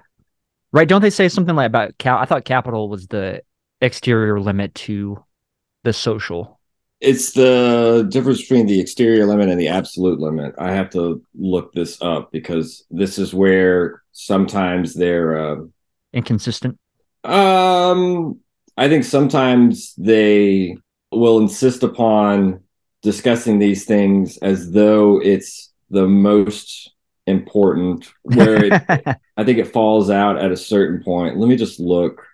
[0.71, 0.87] right.
[0.87, 1.93] Don't they say something like about?
[2.05, 3.41] I thought capital was the
[3.81, 5.23] exterior limit to
[5.83, 6.59] the social.
[7.01, 10.55] It's the difference between the exterior limit and the absolute limit.
[10.57, 15.55] I have to look this up because this is where sometimes they're uh,
[16.13, 16.77] Inconsistent.
[17.23, 18.39] um
[18.77, 20.77] I think sometimes they
[21.11, 22.61] will insist upon
[23.01, 26.92] discussing these things as though it's the most
[27.27, 28.73] important where it,
[29.37, 31.37] I think it falls out at a certain point.
[31.37, 32.25] Let me just look.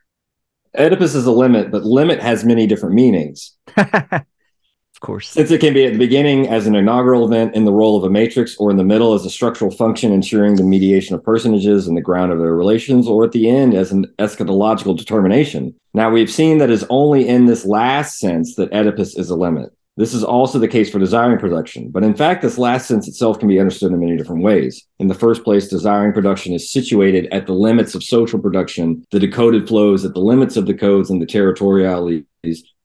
[0.77, 3.55] Oedipus is a limit, but limit has many different meanings.
[3.77, 5.29] of course.
[5.29, 8.03] Since it can be at the beginning as an inaugural event in the role of
[8.03, 11.87] a matrix, or in the middle as a structural function ensuring the mediation of personages
[11.87, 15.73] and the ground of their relations, or at the end as an eschatological determination.
[15.93, 19.71] Now, we've seen that it's only in this last sense that Oedipus is a limit.
[19.99, 23.37] This is also the case for desiring production, but in fact, this last sense itself
[23.37, 24.87] can be understood in many different ways.
[24.97, 29.19] In the first place, desiring production is situated at the limits of social production, the
[29.19, 32.23] decoded flows at the limits of the codes and the territorialities,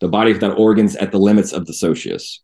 [0.00, 2.42] the body without organs at the limits of the socius.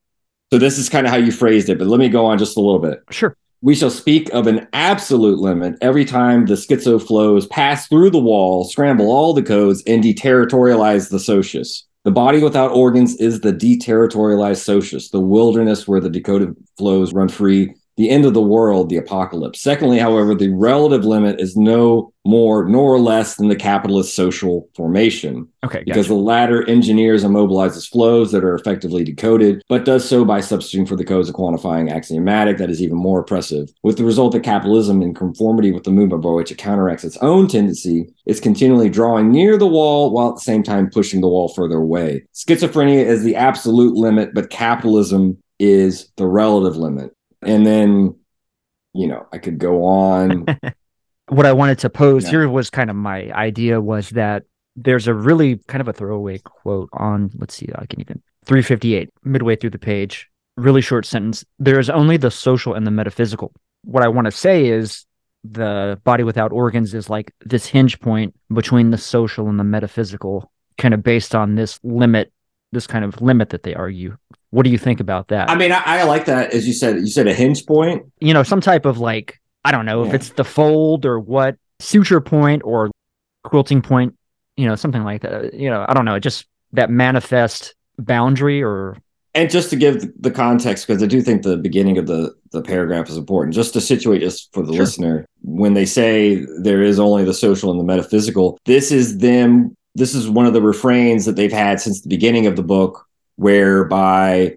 [0.53, 2.57] So, this is kind of how you phrased it, but let me go on just
[2.57, 3.01] a little bit.
[3.11, 3.37] Sure.
[3.63, 8.21] We shall speak of an absolute limit every time the schizo flows pass through the
[8.21, 11.89] wall, scramble all the codes, and deterritorialize the socius.
[12.05, 17.29] The body without organs is the deterritorialized socius, the wilderness where the decoded flows run
[17.29, 19.61] free, the end of the world, the apocalypse.
[19.61, 25.47] Secondly, however, the relative limit is no more nor less than the capitalist social formation
[25.67, 25.83] Okay.
[25.85, 26.15] because Gotcha.
[26.15, 30.87] the latter engineers and mobilizes flows that are effectively decoded, but does so by substituting
[30.87, 34.43] for the codes of quantifying axiomatic that is even more oppressive, with the result that
[34.45, 38.89] capitalism, in conformity with the movement by which it counteracts its own tendency, is continually
[38.89, 42.23] drawing near the wall while at the same time pushing the wall further away.
[42.35, 47.11] Schizophrenia is the absolute limit, but capitalism is the relative limit.
[47.43, 48.17] And then,
[48.93, 50.47] you know, I could go on.
[51.29, 52.31] what I wanted to pose Yeah.
[52.31, 54.45] here was kind of my idea was that
[54.77, 59.11] there's a really kind of a throwaway quote on let's see I can even 358
[59.25, 63.53] midway through the page really short sentence there is only the social and the metaphysical
[63.85, 65.07] what I want to say is
[65.45, 70.51] the body without organs is like this hinge point between the social and the metaphysical
[70.79, 72.33] kind of based on this limit
[72.73, 74.17] this kind of limit that they argue
[74.51, 76.97] what do you think about that I mean, I, I like that, as you said,
[76.97, 78.05] you said a hinge point.
[78.21, 81.57] you know, some type of like, I don't know if it's the fold or what
[81.79, 82.91] suture point or
[83.45, 84.15] quilting point,
[84.57, 85.55] you know, something like that.
[85.55, 88.97] You know, I don't know, just that manifest boundary or
[89.35, 92.63] And just to give the context, because I do think the beginning of the, the
[92.63, 94.81] paragraph is important, just to situate this for the Sure.
[94.83, 99.75] listener, when they say there is only the social and the metaphysical, this is them,
[99.95, 103.07] this is one of the refrains that they've had since the beginning of the book,
[103.41, 104.55] whereby,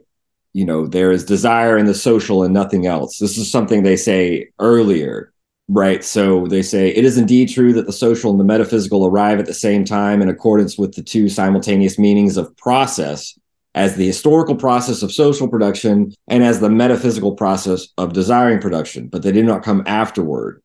[0.52, 3.18] you know, there is desire in the social and nothing else.
[3.18, 5.32] This is something they say earlier.
[5.70, 6.04] Right.
[6.04, 9.46] So they say it is indeed true that the social and the metaphysical arrive at
[9.46, 13.40] the same time in accordance with the two simultaneous meanings of process
[13.74, 19.08] as the historical process of social production and as the metaphysical process of desiring production,
[19.08, 20.62] but they do not come afterward.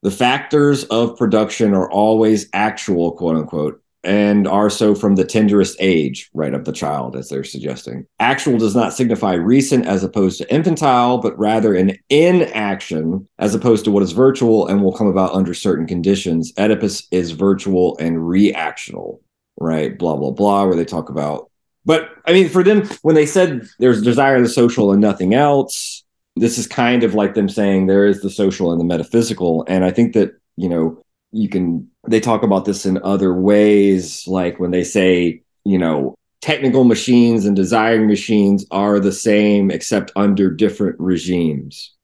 [0.00, 5.76] The factors of production are always actual, quote unquote, and are so from the tenderest
[5.80, 8.06] age, right, of the child, as they're suggesting.
[8.20, 13.84] Actual does not signify recent as opposed to infantile, but rather an inaction as opposed
[13.84, 16.52] to what is virtual and will come about under certain conditions.
[16.58, 19.18] Oedipus is virtual and reactional,
[19.60, 19.98] right?
[19.98, 21.50] Blah, blah, blah, where they talk about.
[21.84, 25.34] But I mean, for them, when they said there's desire in the social and nothing
[25.34, 26.04] else,
[26.36, 29.64] this is kind of like them saying there is the social and the metaphysical.
[29.66, 34.26] And I think that, you know, you can, they talk about this in other ways,
[34.26, 40.12] like when they say, you know, technical machines and desiring machines are the same except
[40.16, 41.94] under different regimes.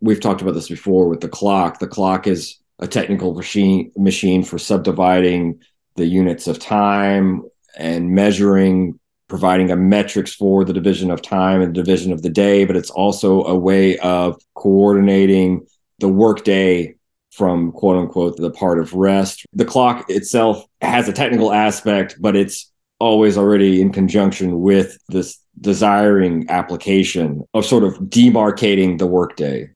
[0.00, 1.78] We've talked about this before with the clock.
[1.78, 5.60] The clock is a technical machine machine for subdividing
[5.96, 7.42] the units of time
[7.76, 12.64] and measuring providing a metrics for the division of time and division of the day
[12.64, 15.64] but it's also a way of coordinating
[15.98, 16.94] the workday
[17.40, 22.36] from quote unquote the part of rest the clock itself has a technical aspect but
[22.36, 29.66] it's always already in conjunction with this desiring application of sort of demarcating the workday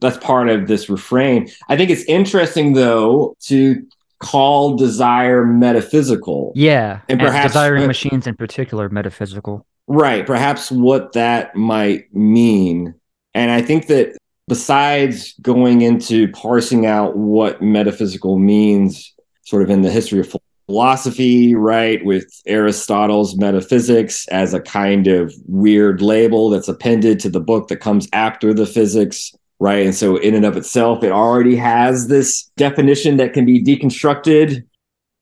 [0.00, 3.84] that's part of this refrain i think it's interesting though to
[4.20, 9.64] call desire metaphysical yeah, And perhaps- desiring uh, machines in particular metaphysical.
[9.86, 10.26] Right.
[10.26, 12.94] Perhaps what that might mean.
[13.34, 14.16] And I think that
[14.48, 20.34] besides going into parsing out what metaphysical means, sort of in the history of
[20.66, 27.40] philosophy, right, with Aristotle's metaphysics as a kind of weird label that's appended to the
[27.40, 29.86] book that comes after the physics, right?
[29.86, 34.64] And so, in and of itself, it already has this definition that can be deconstructed.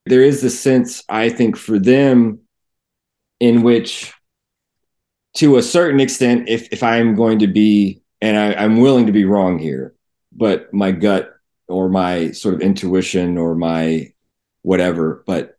[0.07, 2.41] There is this sense, I think, for them
[3.41, 4.12] in which
[5.37, 9.12] to a certain extent, if if I'm going to be, and I, I'm willing to
[9.12, 9.95] be wrong here,
[10.33, 11.35] but my gut
[11.69, 14.12] or my sort of intuition or my
[14.62, 15.59] whatever, but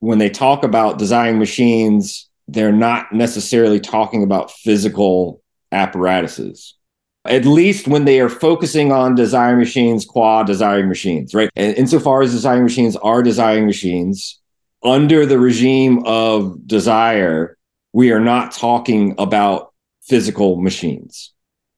[0.00, 5.42] when they talk about desiring machines, they're not necessarily talking about physical
[5.72, 6.74] apparatuses.
[7.24, 11.50] At least when they are focusing on desiring machines, qua desiring machines, right?
[11.56, 14.40] And insofar as desiring machines are desiring machines,
[14.84, 17.58] under the regime of desire,
[17.92, 19.72] we are not talking about
[20.02, 21.32] physical machines.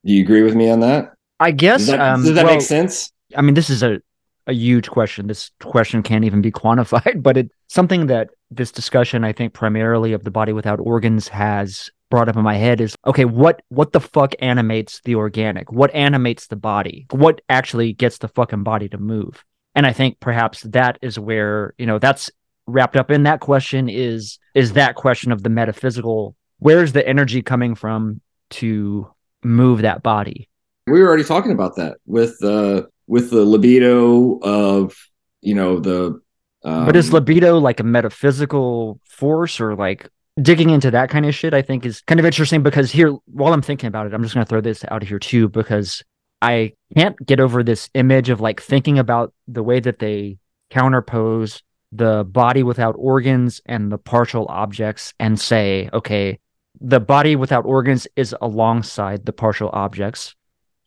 [0.09, 1.13] Do you agree with me on that?
[1.39, 1.81] I guess.
[1.81, 3.13] Does that, um, does that well, make sense?
[3.37, 4.01] I mean, this is a,
[4.47, 5.27] a huge question.
[5.27, 10.15] This question can't even be quantified, but it's something that this discussion, I think, primarily
[10.15, 13.93] of the body without organs has brought up in my head is okay, what what
[13.93, 15.71] the fuck animates the organic?
[15.71, 17.05] What animates the body?
[17.11, 19.45] What actually gets the fucking body to move?
[19.75, 22.31] And I think perhaps that is where, you know, that's
[22.67, 27.43] wrapped up in that question is is that question of the metaphysical where's the energy
[27.43, 29.07] coming from to
[29.43, 30.49] move that body.
[30.87, 34.97] We were already talking about that with uh with the libido of
[35.41, 36.21] you know the
[36.65, 40.09] um, but is libido like a metaphysical force or like
[40.41, 43.53] digging into that kind of shit i think is kind of interesting because here while
[43.53, 46.03] i'm thinking about it i'm just going to throw this out here too because
[46.43, 50.37] i can't get over this image of like thinking about the way that they
[50.71, 51.63] counterpose
[51.93, 56.39] the body without organs and the partial objects and say, okay,
[56.81, 60.35] the body without organs is alongside the partial objects.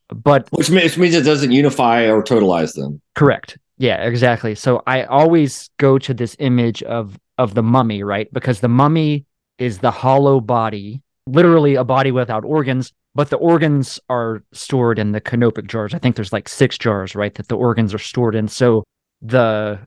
[0.10, 3.02] But which means, means it doesn't unify or totalize them.
[3.16, 3.58] Correct.
[3.78, 4.56] Yeah, exactly.
[4.56, 8.32] So I always go to this image of of the mummy, right?
[8.34, 9.26] Because the mummy
[9.58, 15.14] is the hollow body, literally a body without organs, but the organs are stored in
[15.14, 15.94] the canopic jars.
[15.94, 18.48] I think there's like six jars, right, that the organs are stored in.
[18.48, 18.84] So
[19.22, 19.80] the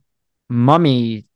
[0.48, 1.26] mummy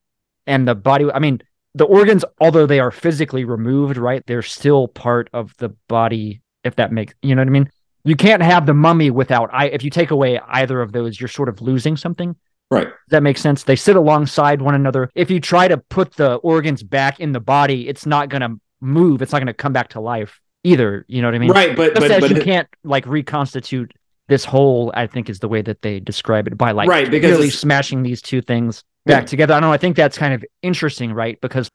[0.47, 1.41] and the body i mean
[1.75, 6.77] the organs although they are physically removed right they're still part of the body if
[6.77, 7.71] that makes you know what i mean?
[8.05, 11.29] You can't have the mummy without i if you take away either of those you're
[11.29, 12.35] sort of losing something.
[12.71, 12.89] Right.
[13.09, 13.65] That makes sense?
[13.65, 15.11] They sit alongside one another.
[15.15, 18.59] If you try to put the organs back in the body it's not going to
[18.81, 21.51] move it's not going to come back to life either you know what i mean?
[21.51, 23.93] Right but Just but, but you it- can't like reconstitute
[24.29, 27.33] this whole i think is the way that they describe it by like Right, because
[27.33, 29.55] really smashing these two things back together.
[29.55, 31.41] I don't know i think that's kind of interesting right?
[31.41, 31.71] Because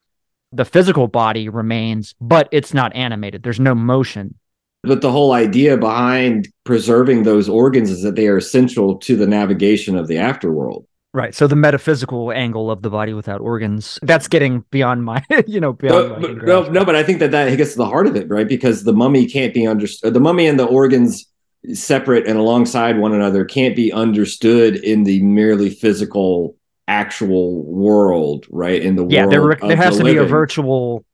[0.51, 3.43] the physical body remains but it's not animated.
[3.43, 4.35] There's no motion.
[4.83, 9.25] But the whole idea behind preserving those organs is that they are essential to the
[9.25, 10.85] navigation of the afterworld.
[11.13, 11.33] Right.
[11.35, 15.73] So the metaphysical angle of the body without organs that's getting beyond my you know
[15.73, 18.07] beyond no, my but- no, no, but I think that that gets to the heart
[18.07, 18.47] of it, right?
[18.47, 20.13] Because the mummy can't be understood.
[20.13, 21.27] The mummy and the organs,
[21.73, 26.57] separate and alongside one another, can't be understood in the merely physical,
[26.87, 28.81] actual world, right?
[28.81, 31.05] In the yeah world, there, there has the to be a virtual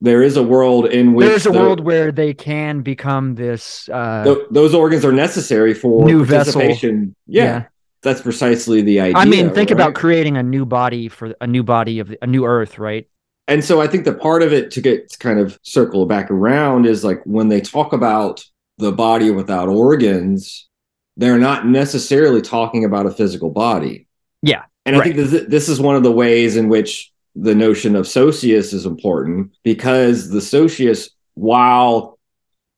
[0.00, 3.88] There is a world in which there's a the- world where they can become this
[3.92, 6.62] uh tho- those organs are necessary for New vessel.
[6.62, 7.64] Yeah, Yeah.
[8.02, 9.16] that's precisely the idea.
[9.16, 9.78] i mean think right?
[9.78, 13.06] about creating a new body for a new body of a new earth right
[13.48, 16.30] and so I think the part of it to get to kind of circle back
[16.30, 18.44] around is like when they talk about
[18.78, 20.68] the body without organs,
[21.16, 24.06] they're not necessarily talking about a physical body.
[24.42, 25.14] Yeah, And I right.
[25.14, 28.84] think this, this is one of the ways in which the notion of socius is
[28.84, 32.18] important because the socius, while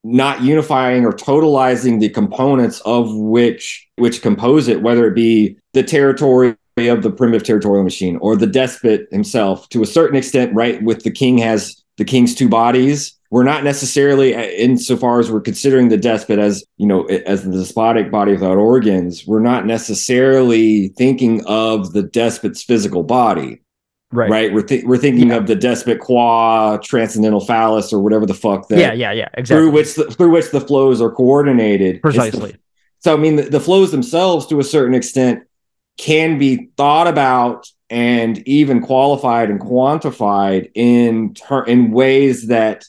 [0.03, 5.81] not unifying or totalizing the components of which which compose it, whether it be the
[5.81, 10.83] territory of the primitive territorial machine or the despot himself, to a certain extent, right?
[10.83, 13.17] With the king has the king's two bodies.
[13.35, 17.51] We're not necessarily, uh, insofar as we're considering the despot as you know as the
[17.51, 23.59] despotic body without organs, we're not necessarily thinking of the despot's physical body
[24.13, 24.53] right right?
[24.53, 25.35] We're th- we're thinking Yeah.
[25.35, 29.63] of the despot qua transcendental phallus or whatever the fuck that yeah yeah yeah exactly
[29.65, 31.95] through which the, through which the flows are coordinated.
[31.95, 32.55] It's the- precisely
[32.99, 35.43] so I mean, the, the flows themselves, to a certain extent,
[35.97, 42.85] can be thought about and even qualified and quantified in ter- in ways that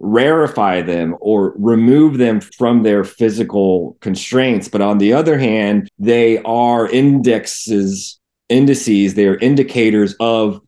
[0.00, 4.68] rarefy them or remove them from their physical constraints.
[4.68, 8.18] But on the other hand, they are indexes,
[8.48, 9.14] indices.
[9.14, 10.60] They are indicators of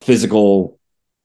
[0.00, 0.78] physical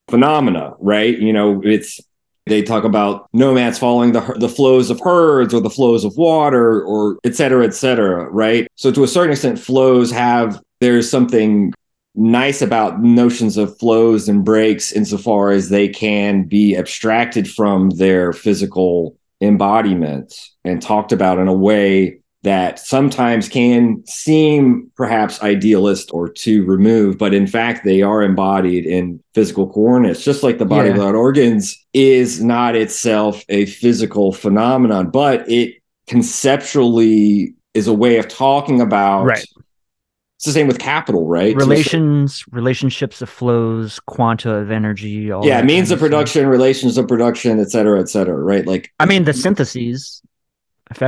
[0.08, 1.18] phenomena, right?
[1.18, 1.99] You know, it's
[2.45, 6.82] they talk about nomads following the the flows of herds or the flows of water
[6.82, 8.68] or et cetera, et cetera, right?
[8.76, 11.74] So to a certain extent, flows have there's something
[12.18, 18.34] nice about notions of flows and breaks insofar as they can be abstracted from their
[18.34, 20.34] physical embodiment
[20.65, 27.20] and talked about in a way that sometimes can seem perhaps idealist or too removed,
[27.20, 30.93] but in fact, they are embodied in physical coordinates, just like the body Yeah.
[30.95, 35.76] without organs is not itself a physical phenomenon, but it
[36.07, 39.26] conceptually is a way of talking about.
[39.26, 39.45] Right.
[40.38, 41.53] It's the same with capital, right?
[41.53, 45.31] To a certain- relations, relationships of flows, quanta of energy.
[45.31, 48.65] All yeah, means of production, relations of production, et cetera, et cetera, right?
[48.65, 50.21] Like I mean, the syntheses.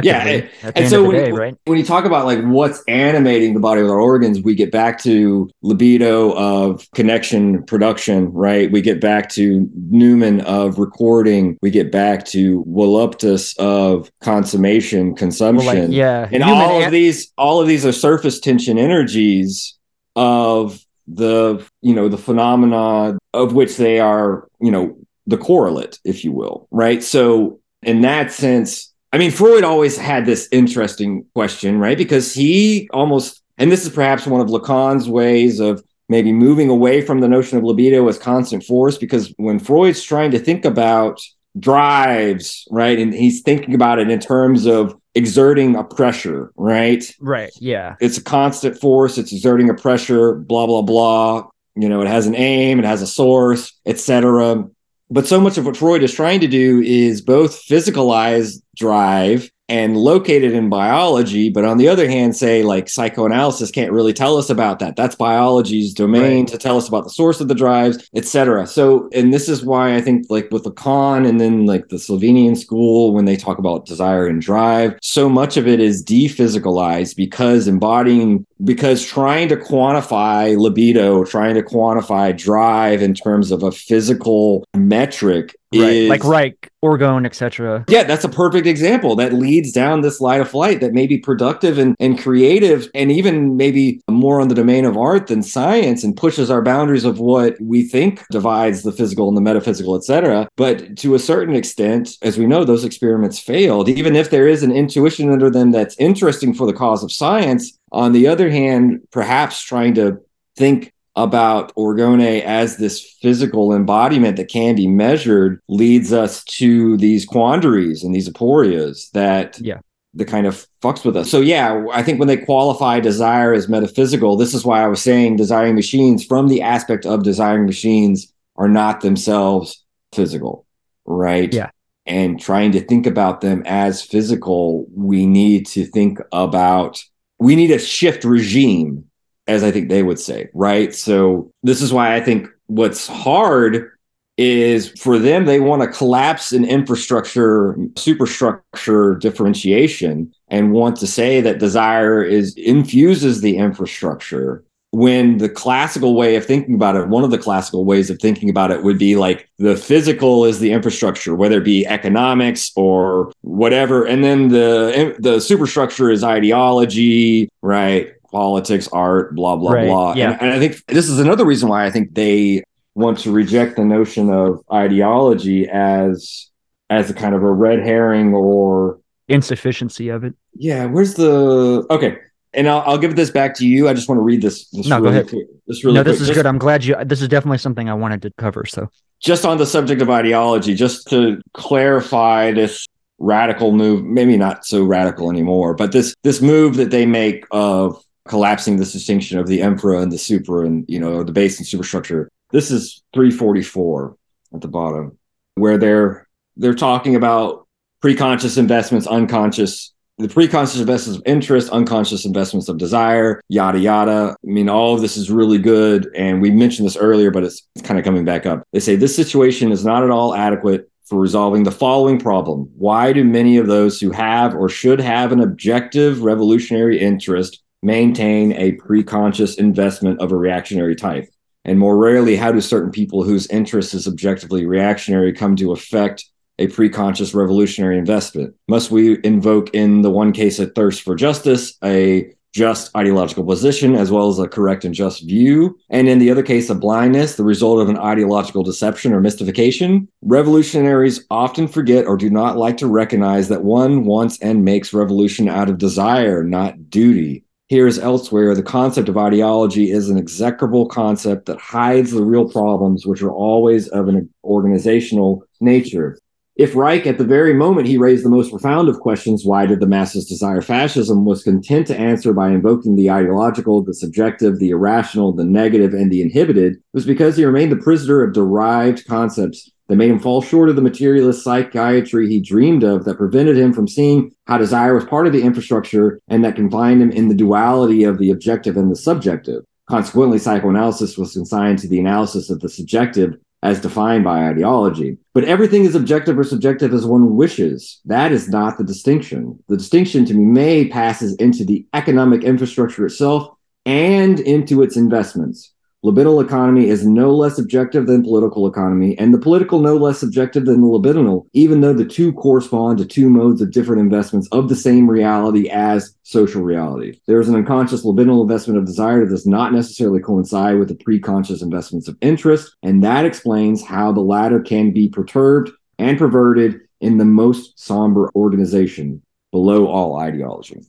[0.03, 1.55] Yeah, and- at the and end so of the when, day, you- right?
[1.65, 5.01] when you talk about like what's animating the body with our organs, we get back
[5.03, 8.71] to libido of connection production, right?
[8.71, 11.57] We get back to Numen of recording.
[11.61, 15.65] We get back to Voluptas of consummation, Well, consumption.
[15.88, 19.77] like, yeah, and human all an- of these, all of these are surface tension energies
[20.15, 24.95] of the, you know, the phenomena of which they are, you know,
[25.27, 27.01] the correlate, if you will, right?
[27.03, 31.97] So in that sense, I mean, Freud always had this interesting question, right?
[31.97, 37.01] Because he almost, and this is perhaps one of Lacan's ways of maybe moving away
[37.01, 41.20] from the notion of libido as constant force, because when Freud's trying to think about
[41.60, 47.03] drives, right, and he's thinking about it in terms of exerting a pressure, right?
[47.20, 47.51] right?
[47.60, 51.47] Yeah, It's a constant force, it's exerting a pressure, blah, blah, blah.
[51.76, 54.66] You know, it has an aim, it has a source, etc.
[55.10, 59.95] But so much of what Freud is trying to do is both physicalize drive and
[59.95, 64.49] located in biology, but on the other hand, say like psychoanalysis can't really tell us
[64.49, 64.95] about that.
[64.95, 66.47] That's biology's domain Right.
[66.47, 68.65] to tell us about the source of the drives, etc.
[68.67, 72.57] So, and this is why I think like with Lacan and then like the Slovenian
[72.57, 77.67] school, when they talk about desire and drive, so much of it is dephysicalized because
[77.67, 84.65] embodying because trying to quantify libido, trying to quantify drive in terms of a physical
[84.76, 85.93] metric right.
[85.93, 87.86] is Like Reich, orgone, etc.
[87.88, 91.17] yeah, that's a perfect example that leads down this light of flight that may be
[91.17, 96.03] productive and, and creative and even maybe more on the domain of art than science
[96.03, 100.47] and pushes our boundaries of what we think divides the physical and the metaphysical, etc.
[100.55, 103.89] But to a certain extent, as we know, those experiments failed.
[103.89, 107.78] Even if there is an intuition under them that's interesting for the cause of science,
[107.91, 110.20] on the other hand, perhaps trying to
[110.55, 110.93] think
[111.24, 118.03] about orgone as this physical embodiment that can be measured leads us to these quandaries
[118.03, 119.80] and these aporias that Yeah.
[120.13, 121.30] that kind of fucks with us.
[121.30, 125.01] So yeah, I think when they qualify desire as metaphysical, this is why I was
[125.01, 130.65] saying desiring machines from the aspect of desiring machines are not themselves physical,
[131.05, 131.53] right?
[131.53, 131.70] Yeah.
[132.05, 137.03] And trying to think about them as physical, we need to think about
[137.39, 139.05] we need a shift regime
[139.50, 140.93] as I think they would say, right?
[140.93, 143.91] So this is why I think what's hard
[144.38, 151.41] is for them they want to collapse an infrastructure superstructure differentiation and want to say
[151.41, 157.26] that desire is infuses the infrastructure when the classical way of thinking about it one
[157.26, 160.72] of the classical ways of thinking about it would be like the physical is the
[160.72, 168.14] infrastructure whether it be economics or whatever and then the the superstructure is ideology right
[168.32, 170.32] politics art blah blah Right, blah yeah.
[170.34, 172.63] and, and i think this is another reason why i think they
[172.95, 176.49] want to reject the notion of ideology as
[176.89, 180.34] as a kind of a red herring or Insufficiency of it.
[180.55, 182.17] yeah where's the okay
[182.51, 183.88] and I'll, I'll give this back to you.
[183.88, 184.67] I just want to read this.
[184.71, 185.27] this No, go ahead.
[185.30, 186.21] quick- This really no, this quick.
[186.21, 186.47] is Just- good.
[186.47, 186.95] I'm glad you.
[187.05, 188.65] This is definitely something I wanted to cover.
[188.65, 188.89] So
[189.21, 192.88] just on the subject of ideology, just to clarify this
[193.19, 198.03] radical move, maybe not so radical anymore, but this this move that they make of
[198.30, 201.67] collapsing this distinction of the emperor and the super and you know the base and
[201.67, 202.30] superstructure.
[202.51, 204.15] This is 344
[204.53, 205.17] at the bottom,
[205.55, 207.67] where they're they're talking about
[208.01, 214.36] preconscious investments, unconscious the preconscious investments of interest, unconscious investments of desire, yada yada.
[214.43, 217.67] I mean, all of this is really good, and we mentioned this earlier, but it's,
[217.75, 218.63] it's kind of coming back up.
[218.73, 223.13] They say this situation is not at all adequate for resolving the following problem: Why
[223.13, 228.73] do many of those who have or should have an objective revolutionary interest maintain a
[228.77, 231.30] preconscious investment of a reactionary type?
[231.65, 236.25] And more rarely, how do certain people whose interest is objectively reactionary come to affect
[236.57, 238.55] a preconscious revolutionary investment?
[238.67, 243.95] Must we invoke in the one case a thirst for justice, a just ideological position,
[243.95, 245.77] as well as a correct and just view?
[245.89, 250.07] And in the other case, a blindness, the result of an ideological deception or mystification?
[250.21, 255.47] Revolutionaries often forget or do not like to recognize that one wants and makes revolution
[255.47, 257.45] out of desire, not duty.
[257.70, 262.49] Here as elsewhere, the concept of ideology is an execrable concept that hides the real
[262.49, 266.17] problems, which are always of an organizational nature.
[266.55, 269.82] If Reich, at the very moment he raised the most profound of questions, why did
[269.82, 274.72] the masses desire fascism, was content to answer by invoking the ideological, the subjective, the
[274.72, 279.72] irrational, the negative, and the inhibited, was because he remained the prisoner of derived concepts
[279.89, 283.73] that made him fall short of the materialist psychiatry he dreamed of that prevented him
[283.73, 287.35] from seeing how desire was part of the infrastructure and that confined him in the
[287.35, 289.63] duality of the objective and the subjective.
[289.89, 295.17] Consequently, psychoanalysis was consigned to the analysis of the subjective as defined by ideology.
[295.33, 297.99] But everything is objective or subjective as one wishes.
[298.05, 299.61] That is not the distinction.
[299.67, 303.49] The distinction to be made passes into the economic infrastructure itself
[303.85, 305.73] and into its investments.
[306.02, 310.66] Libidinal economy is no less objective than political economy, and the political no less objective
[310.66, 314.70] than the libidinal, even though the two correspond to two modes of different investments of
[314.70, 317.20] the same reality as social reality.
[317.28, 320.95] There is an unconscious libidinal investment of desire that does not necessarily coincide with the
[320.95, 326.80] preconscious investments of interest, and that explains how the latter can be perturbed and perverted
[327.02, 329.22] in the most somber organization
[329.52, 330.80] below all ideology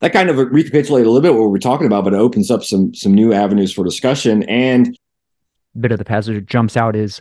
[0.00, 2.64] that kind of recapitulate a little bit what we're talking about, but it opens up
[2.64, 4.42] some some new avenues for discussion.
[4.44, 4.96] And
[5.78, 7.20] bit of the passage that jumps out is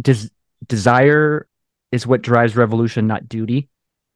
[0.00, 0.30] does
[0.66, 1.46] desire
[1.90, 3.68] is what drives revolution, not duty.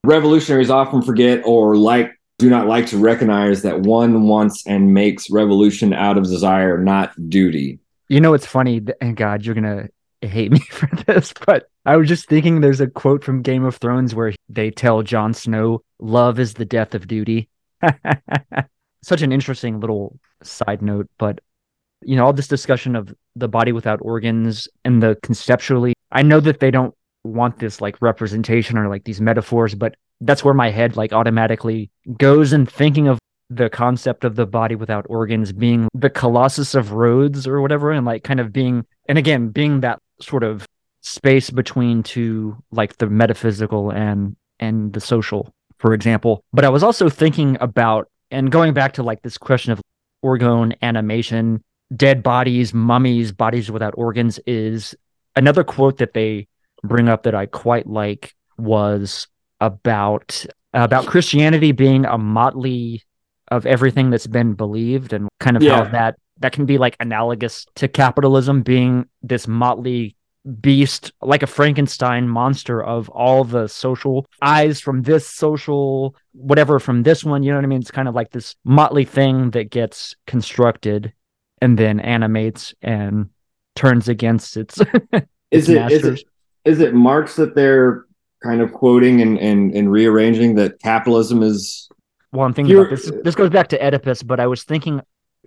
[0.05, 5.31] Revolutionaries often forget or like do not like to recognize that one wants and makes
[5.31, 7.79] revolution out of desire, not duty.
[8.09, 9.89] You know, it's funny, and God, you're gonna
[10.21, 13.77] hate me for this, but I was just thinking there's a quote from Game of
[13.77, 17.49] Thrones where they tell Jon Snow, "Love is the death of duty."
[19.03, 21.41] Such an interesting little side note, but
[22.03, 26.41] you know, all this discussion of the body without organs and the conceptually, I know
[26.41, 30.71] that they don't want this like representation or like these metaphors, but that's where my
[30.71, 33.19] head like automatically goes and thinking of
[33.49, 38.05] the concept of the body without organs being the colossus of Rhodes or whatever, and
[38.05, 40.67] like kind of being, and again, being that sort of
[41.01, 46.45] space between two, like the metaphysical and and the social for example.
[46.53, 49.81] But I was also thinking about and going back to like this question of
[50.25, 51.63] orgone animation,
[51.95, 54.95] dead bodies, mummies, bodies without organs is
[55.37, 56.49] another quote that they
[56.83, 59.29] bring up that I quite like was
[59.61, 63.03] about about Christianity being a motley
[63.49, 65.85] of everything that's been believed and kind of yeah.
[65.85, 70.16] how that that can be like analogous to capitalism being this motley
[70.61, 77.03] beast like a frankenstein monster of all the social eyes from this social whatever from
[77.03, 77.81] this one you know what i mean?
[77.81, 81.13] It's kind of like this motley thing that gets constructed
[81.61, 83.31] and then animates and
[83.75, 84.81] turns against its,
[85.13, 86.25] its is it is it
[86.65, 88.07] is it marx that they're
[88.43, 91.89] kind of quoting and and, and rearranging that capitalism is
[92.33, 93.11] well i'm thinking about this.
[93.25, 95.01] This goes back to oedipus but i was thinking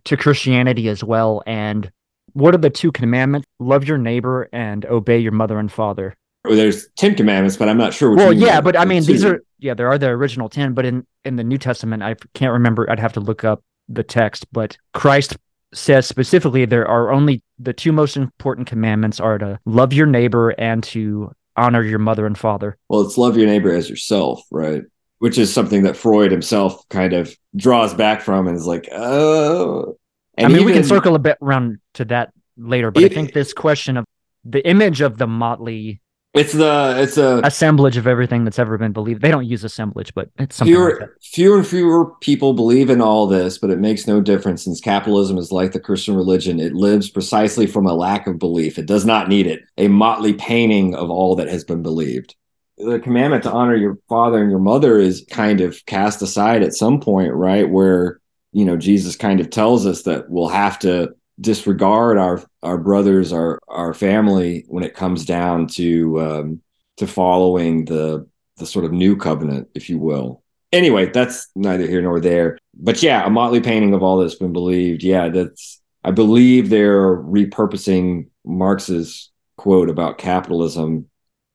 [0.05, 1.91] to christianity as well and
[2.33, 3.47] what are the two commandments?
[3.59, 6.15] Love your neighbor and obey your mother and father.
[6.45, 8.15] Well, there's ten commandments, but I'm not sure.
[8.15, 11.05] well, yeah, but I mean, these are yeah, there are the original ten, but in
[11.25, 12.89] in the New Testament, I can't remember.
[12.89, 15.35] I'd have to look up the text, but Christ
[15.73, 20.49] says specifically there are only the two most important commandments are to love your neighbor
[20.51, 22.77] and to honor your mother and father.
[22.87, 24.83] Well, it's love your neighbor as yourself, right?
[25.19, 29.97] Which is something that Freud himself kind of draws back from and is like, oh,
[30.39, 33.11] and I mean, even, we can circle a bit around to that later, but it,
[33.11, 34.05] I think this question of
[34.43, 36.01] the image of the motley
[36.35, 39.21] it's the it's a assemblage of everything that's ever been believed.
[39.21, 43.01] They don't use assemblage, but it's something fewer, like fewer and fewer people believe in
[43.01, 46.59] all this, but it makes no difference since capitalism is like the Christian religion.
[46.59, 48.77] It lives precisely from a lack of belief.
[48.77, 49.61] It does not need it.
[49.79, 52.35] A motley painting of all that has been believed.
[52.77, 56.75] The commandment to honor your father and your mother is kind of cast aside at
[56.75, 57.67] some point, right?
[57.67, 58.21] Where
[58.51, 63.31] you know jesus kind of tells us that we'll have to disregard our our brothers
[63.31, 66.61] our our family when it comes down to um
[66.97, 68.27] to following the
[68.57, 70.43] the sort of new covenant if you will.
[70.71, 72.57] Anyway that's neither here nor there.
[72.75, 75.03] But yeah a motley painting of all that's been believed.
[75.03, 81.05] Yeah that's i believe they're repurposing marx's quote about capitalism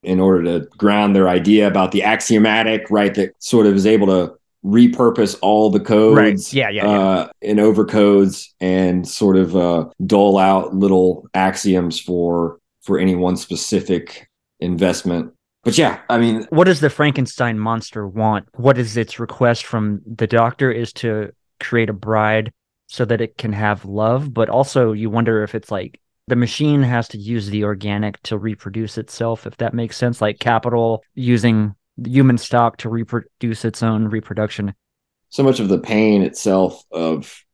[0.02, 4.06] in order to ground their idea about the axiomatic right that sort of is able
[4.06, 4.34] to
[4.64, 6.52] repurpose all the codes right.
[6.54, 6.98] yeah, yeah, yeah.
[6.98, 13.36] Uh, and overcodes and sort of uh, dole out little axioms for for any one
[13.36, 15.32] specific investment
[15.64, 20.00] but yeah i mean what does the frankenstein monster want what is its request from
[20.06, 22.50] the doctor is to create a bride
[22.86, 26.82] so that it can have love but also you wonder if it's like the machine
[26.82, 31.74] has to use the organic to reproduce itself if that makes sense like capital using
[32.02, 34.74] human stock to reproduce its own reproduction.
[35.28, 37.44] So much of the pain itself of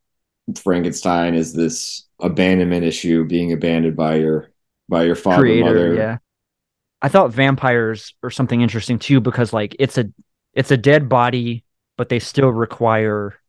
[0.57, 4.51] Frankenstein is this abandonment issue, being abandoned by your
[4.89, 5.95] by your father Creator, mother.
[5.95, 6.19] Yeah.
[7.03, 10.07] I thought vampires are something interesting too because like it's a
[10.53, 11.65] it's a dead body,
[11.97, 13.41] but they still require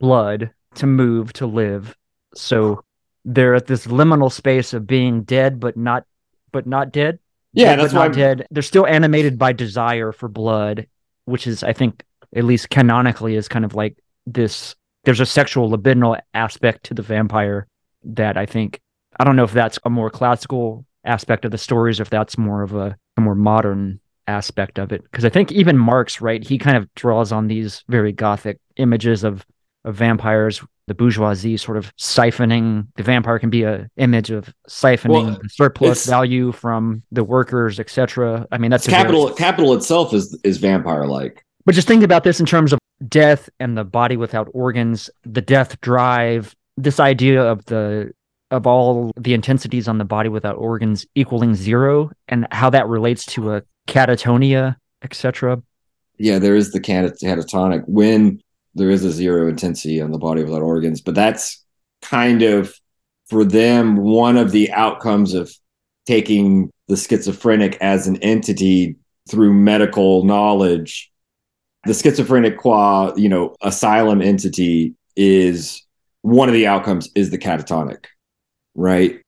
[0.00, 1.94] blood to move to live.
[2.34, 2.82] So
[3.24, 6.04] they're at this liminal space of being dead but not
[6.50, 7.18] but not dead.
[7.52, 8.46] Yeah, that's why dead.
[8.50, 10.86] They're still animated by desire for blood,
[11.26, 14.74] which is I think at least canonically is kind of like this
[15.04, 17.66] there's a sexual libidinal aspect to the vampire
[18.04, 18.80] that I think
[19.18, 22.38] I don't know if that's a more classical aspect of the stories or if that's
[22.38, 26.46] more of a, a more modern aspect of it because I think even Marx right
[26.46, 29.44] he kind of draws on these very gothic images of
[29.84, 35.10] of vampires the bourgeoisie sort of siphoning the vampire can be a image of siphoning
[35.26, 39.74] Well, the surplus value from the workers etc I mean that's a very- capital capital
[39.74, 41.44] itself is is vampire like.
[41.64, 42.78] but just think about this in terms of
[43.08, 48.12] death and the body without organs, the death drive, this idea of the
[48.52, 53.24] of all the intensities on the body without organs equaling zero and how that relates
[53.24, 55.60] to a catatonia, etc.
[56.18, 58.40] Yeah, there is the cat- catatonic when
[58.74, 61.64] there is a zero intensity on the body without organs, but that's
[62.00, 62.74] kind of
[63.28, 65.52] for them one of the outcomes of
[66.06, 68.96] taking the schizophrenic as an entity
[69.28, 71.10] through medical knowledge.
[71.84, 75.82] The schizophrenic qua, you know, asylum entity is
[76.22, 78.06] one of the outcomes is the catatonic,
[78.74, 79.20] right?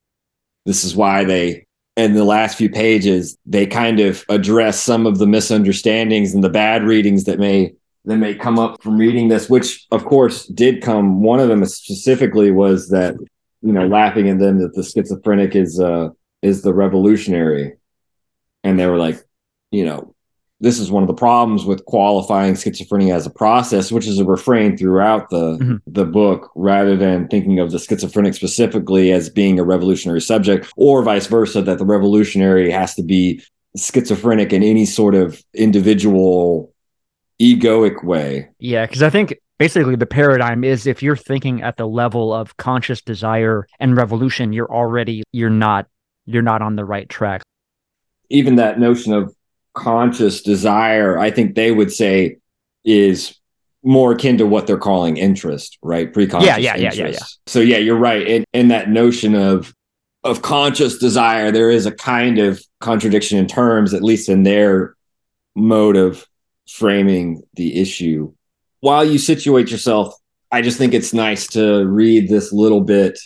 [0.65, 1.67] This is why they
[1.97, 6.49] in the last few pages they kind of address some of the misunderstandings and the
[6.49, 7.73] bad readings that may
[8.05, 11.65] that may come up from reading this which of course did come one of them
[11.65, 13.15] specifically was that
[13.63, 16.09] you know laughing at them that the schizophrenic is uh
[16.43, 17.73] is the revolutionary
[18.63, 19.19] and they were like
[19.71, 20.15] you know
[20.61, 24.25] this is one of the problems with qualifying schizophrenia as a process which is a
[24.25, 25.81] refrain throughout the Mhm.
[25.87, 31.03] the book rather than thinking of the schizophrenic specifically as being a revolutionary subject or
[31.03, 33.43] vice versa that the revolutionary has to be
[33.77, 36.73] schizophrenic in any sort of individual
[37.45, 41.87] egoic way Yeah, because I think basically the paradigm is if you're thinking at the
[41.87, 45.87] level of conscious desire and revolution, you're already you're not
[46.27, 47.43] you're not on the right track.
[48.31, 49.35] even that notion of
[49.75, 52.39] conscious desire, I think they would say
[52.85, 53.39] is
[53.83, 56.11] more akin to what they're calling interest, right?
[56.13, 57.19] Pre-conscious Yeah, yeah, yeah, yeah.
[57.47, 58.27] So yeah, you're right.
[58.27, 59.75] In in that notion of
[60.23, 64.95] of conscious desire, there is a kind of contradiction in terms, at least in their
[65.55, 66.27] mode of
[66.67, 68.33] framing the issue.
[68.81, 70.15] While you situate yourself,
[70.51, 73.19] I just think it's nice to read this little bit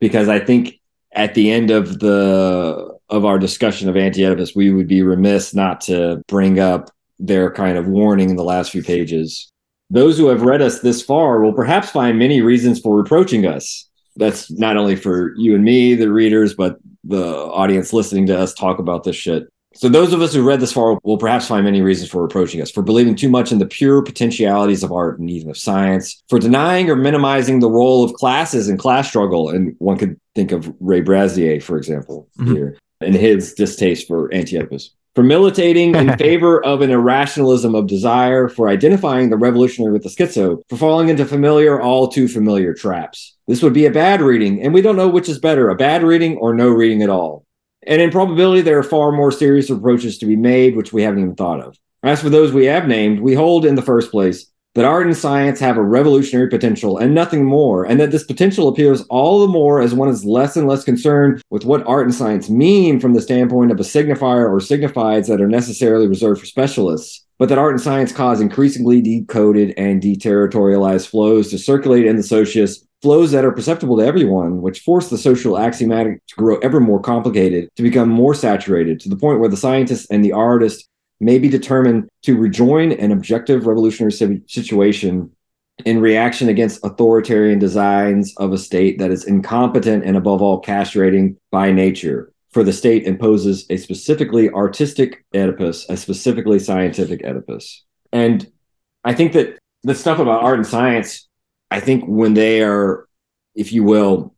[0.00, 0.80] because I think
[1.12, 5.80] at the end of the of our discussion of anti-oedipus we would be remiss not
[5.80, 9.50] to bring up their kind of warning in the last few pages.
[9.90, 13.90] Those who have read us this far will perhaps find many reasons for reproaching us.
[14.16, 18.54] That's not only for you and me the readers but the audience listening to us
[18.54, 21.64] talk about this shit so those of us who read this far will perhaps find
[21.64, 25.18] many reasons for reproaching us for believing too much in the pure potentialities of art
[25.18, 29.48] and even of science, for denying or minimizing the role of classes and class struggle.
[29.48, 32.52] And one could think of Ray Brassier, for example, Mhm.
[32.54, 34.90] here, and his distaste for anti-Oedipus.
[35.16, 40.08] For militating in favor of an irrationalism of desire, for identifying the revolutionary with the
[40.08, 43.36] schizo, for falling into familiar, all too familiar traps.
[43.48, 46.04] This would be a bad reading, and we don't know which is better, a bad
[46.04, 47.44] reading or no reading at all.
[47.86, 51.22] And in probability, there are far more serious approaches to be made, which we haven't
[51.22, 51.78] even thought of.
[52.02, 55.16] As for those we have named, we hold in the first place that art and
[55.16, 59.48] science have a revolutionary potential and nothing more, and that this potential appears all the
[59.48, 63.12] more as one is less and less concerned with what art and science mean from
[63.12, 67.58] the standpoint of a signifier or signifieds that are necessarily reserved for specialists, but that
[67.58, 73.30] art and science cause increasingly decoded and deterritorialized flows to circulate in the socius flows
[73.32, 77.70] that are perceptible to everyone, which force the social axiomatic to grow ever more complicated,
[77.76, 80.88] to become more saturated, to the point where the scientist and the artist
[81.18, 85.30] may be determined to rejoin an objective revolutionary situation
[85.86, 91.36] in reaction against authoritarian designs of a state that is incompetent and above all castrating
[91.50, 92.32] by nature.
[92.52, 97.84] For the state imposes a specifically artistic Oedipus, a specifically scientific Oedipus.
[98.12, 98.50] And
[99.04, 101.28] I think that the stuff about art and science
[101.70, 103.08] I think when they are,
[103.54, 104.34] if you will,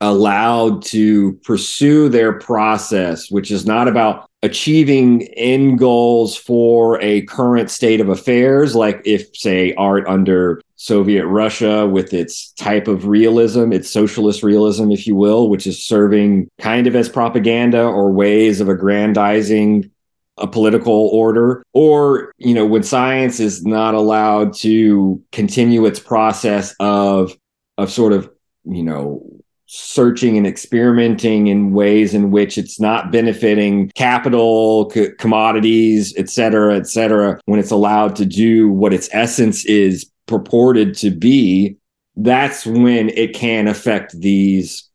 [0.00, 7.70] allowed to pursue their process, which is not about achieving end goals for a current
[7.70, 13.72] state of affairs, like if, say, art under Soviet Russia with its type of realism,
[13.72, 18.60] its socialist realism, if you will, which is serving kind of as propaganda or ways
[18.60, 19.90] of aggrandizing
[20.38, 26.74] a political order or you know when science is not allowed to continue its process
[26.78, 27.36] of
[27.78, 28.30] of sort of
[28.64, 29.22] you know
[29.66, 36.76] searching and experimenting in ways in which it's not benefiting capital, c- commodities, et cetera,
[36.76, 41.76] et cetera, when it's allowed to do what its essence is purported to be,
[42.14, 44.88] that's when it can affect these.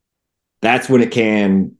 [0.62, 1.76] That's when it can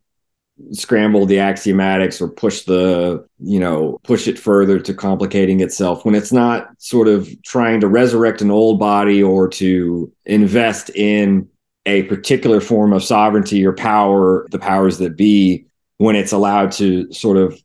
[0.72, 6.16] scramble the axiomatics or push the you know push it further to complicating itself when
[6.16, 11.48] it's not sort of trying to resurrect an old body or to invest in
[11.86, 15.66] a particular form of sovereignty or power the powers that be
[15.98, 17.60] when it's allowed to sort of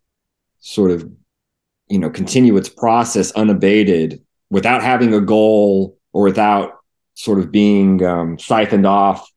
[0.60, 1.08] sort of
[1.88, 6.72] you know continue its process unabated without having a goal or without
[7.14, 9.30] sort of being um, siphoned off.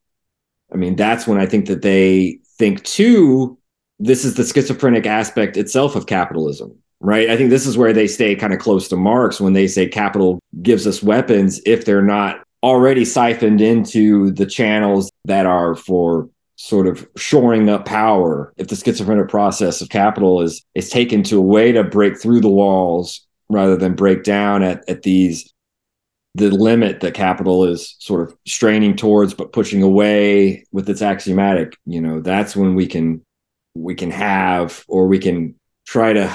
[0.72, 3.58] I mean that's when i think that they think too
[3.98, 7.30] this is the schizophrenic aspect itself of capitalism right?
[7.30, 9.88] I think this is where they stay kind of close to marx when they say
[9.88, 16.30] capital gives us weapons if they're not already siphoned into the channels that are for
[16.58, 18.54] sort of shoring up power.
[18.58, 22.42] If the schizophrenic process of capital is is taken to a way to break through
[22.42, 25.54] the walls rather than break down at, at these
[26.40, 31.76] the limit that capital is sort of straining towards but pushing away with its axiomatic
[31.86, 33.22] you know that's when we can
[33.76, 36.32] we can have or we can try to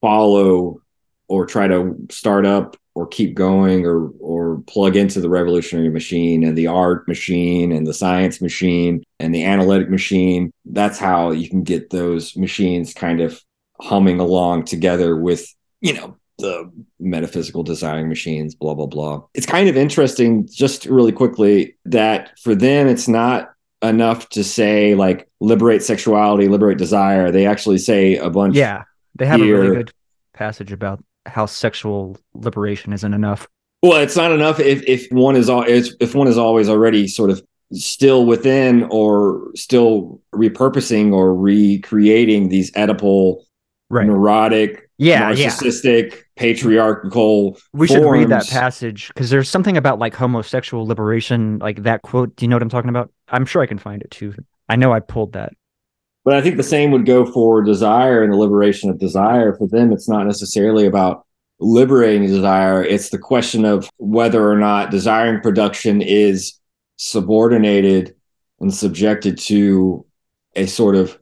[0.00, 0.80] follow
[1.28, 6.44] or try to start up or keep going or or plug into the revolutionary machine
[6.44, 10.52] and the art machine and the science machine and the analytic machine.
[10.64, 13.40] That's how you can get those machines kind of
[13.80, 19.22] humming along together with you know the metaphysical desiring machines, blah, blah, blah.
[19.34, 24.94] It's kind of interesting, just really quickly, that for them, it's not enough to say
[24.94, 27.30] like liberate sexuality, liberate desire.
[27.30, 28.56] They actually say a bunch.
[28.56, 28.84] Yeah.
[29.16, 29.56] They have here.
[29.56, 29.92] a really good
[30.32, 33.46] passage about how sexual liberation isn't enough.
[33.82, 37.30] Well, it's not enough if, if one is all if one is always already sort
[37.30, 43.42] of still within or still repurposing or recreating these Oedipal,
[43.90, 44.06] Right.
[44.06, 45.48] neurotic, Yeah, yeah.
[45.48, 47.58] narcissistic, patriarchal.
[47.72, 52.36] We should read that passage because there's something about like homosexual liberation, like that quote.
[52.36, 53.10] Do you know what I'm talking about?
[53.28, 54.34] I'm sure I can find it too.
[54.68, 55.52] I know I pulled that.
[56.24, 59.54] But I think the same would go for desire and the liberation of desire.
[59.54, 61.26] For them, it's not necessarily about
[61.60, 62.82] liberating desire.
[62.82, 66.58] It's the question of whether or not desiring production is
[66.96, 68.14] subordinated
[68.60, 70.06] and subjected to
[70.56, 71.18] a sort of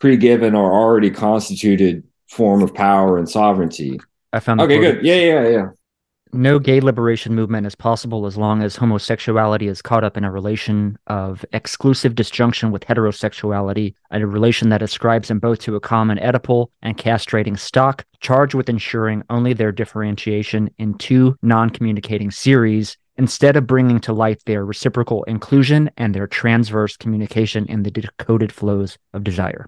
[0.00, 2.02] pre-given or already constituted
[2.32, 4.00] form of power and sovereignty.
[4.32, 4.60] I found.
[4.60, 4.96] Okay, quote.
[4.96, 5.04] good.
[5.04, 5.66] Yeah, yeah, yeah.
[6.34, 10.32] No gay liberation movement is possible as long as homosexuality is caught up in a
[10.32, 16.16] relation of exclusive disjunction with heterosexuality, a relation that ascribes them both to a common
[16.16, 22.96] Oedipal and castrating stock, charged with ensuring only their differentiation in two non communicating series,
[23.18, 28.50] instead of bringing to light their reciprocal inclusion and their transverse communication in the decoded
[28.50, 29.66] flows of desire.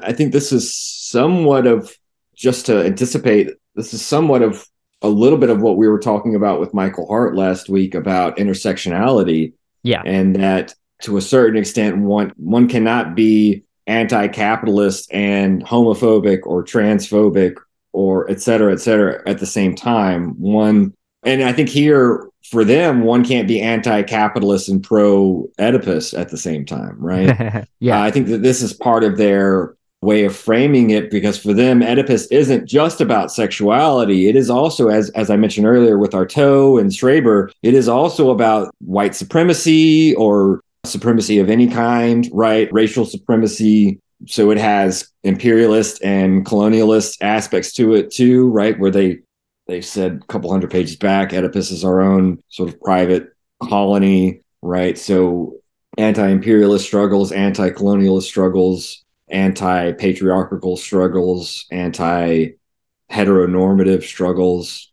[0.00, 1.94] I think this is somewhat of
[2.36, 3.50] just to anticipate.
[3.74, 4.66] This is somewhat of
[5.02, 8.36] a little bit of what we were talking about with Michael Hardt last week about
[8.36, 10.02] intersectionality, Yeah.
[10.04, 17.54] and that to a certain extent, one one cannot be anti-capitalist and homophobic or transphobic
[17.92, 20.30] or et cetera, et cetera at the same time.
[20.40, 26.30] One, and I think here for them, one can't be anti-capitalist and pro Oedipus at
[26.30, 27.66] the same time, right?
[27.80, 28.00] yeah.
[28.00, 31.52] Uh, I think that this is part of their way of framing it because for
[31.52, 34.28] them, Oedipus isn't just about sexuality.
[34.28, 38.30] It is also, as as I mentioned earlier with Artaud and Schreber, it is also
[38.30, 42.72] about white supremacy or supremacy of any kind, right?
[42.72, 44.00] Racial supremacy.
[44.26, 48.78] So it has imperialist and colonialist aspects to it too, right?
[48.78, 49.20] Where they
[49.66, 53.32] they said a couple hundred pages back, Oedipus is our own sort of private
[53.62, 54.96] colony, right?
[54.96, 55.56] So
[55.98, 64.92] anti-imperialist struggles, anti-colonialist struggles, anti-patriarchal struggles, anti-heteronormative struggles,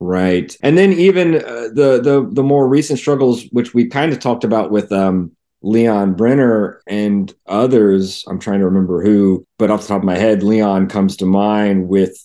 [0.00, 0.56] right?
[0.62, 4.44] And then even uh, the the the more recent struggles, which we kind of talked
[4.44, 8.24] about with um, Leon Brenner and others.
[8.28, 11.26] I'm trying to remember who, but off the top of my head, Leon comes to
[11.26, 12.16] mind with,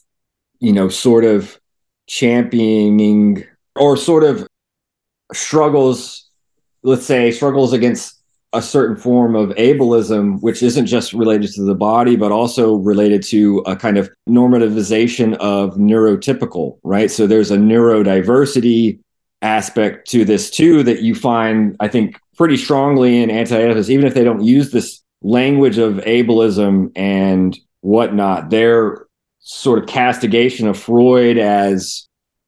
[0.59, 1.59] you know, sort of
[2.07, 3.43] championing
[3.75, 4.47] or sort of
[5.33, 6.29] struggles,
[6.83, 8.22] let's say struggles against
[8.53, 13.23] a certain form of ableism, which isn't just related to the body, but also related
[13.23, 17.09] to a kind of normativization of neurotypical, right?
[17.09, 18.99] So there's a neurodiversity
[19.41, 24.13] aspect to this too that you find, I think, pretty strongly in anti-Oedipus, even if
[24.13, 28.51] they don't use this language of ableism and whatnot.
[28.51, 29.05] Their
[29.39, 32.07] sort of castigation of Freud as,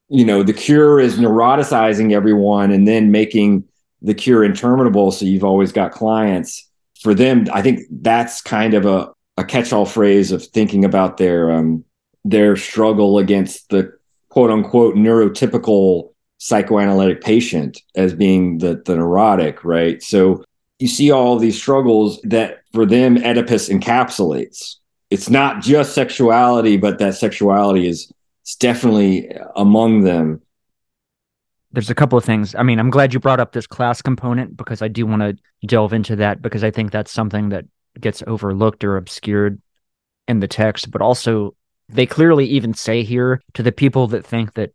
[0.09, 3.65] you know, the cure is neuroticizing everyone and then making
[4.05, 5.11] the cure interminable.
[5.11, 6.69] So you've always got clients.
[7.01, 11.51] For them, I think that's kind of a, a catch-all phrase of thinking about their
[11.51, 11.83] um,
[12.23, 13.93] their struggle against the
[14.29, 20.01] quote unquote neurotypical psychoanalytic patient as being the the neurotic, right?
[20.01, 20.43] So
[20.79, 24.75] you see all these struggles that for them Oedipus encapsulates.
[25.09, 28.11] It's not just sexuality, but that sexuality is
[28.59, 30.41] definitely among them.
[31.75, 32.55] There's a couple of things.
[32.55, 35.37] I mean, I'm glad you brought up this class component because I do want to
[35.67, 37.65] delve into that because I think that's something that
[37.99, 39.61] gets overlooked or obscured
[40.27, 41.53] in the text, but also
[41.89, 44.71] they clearly even say here to the people that think that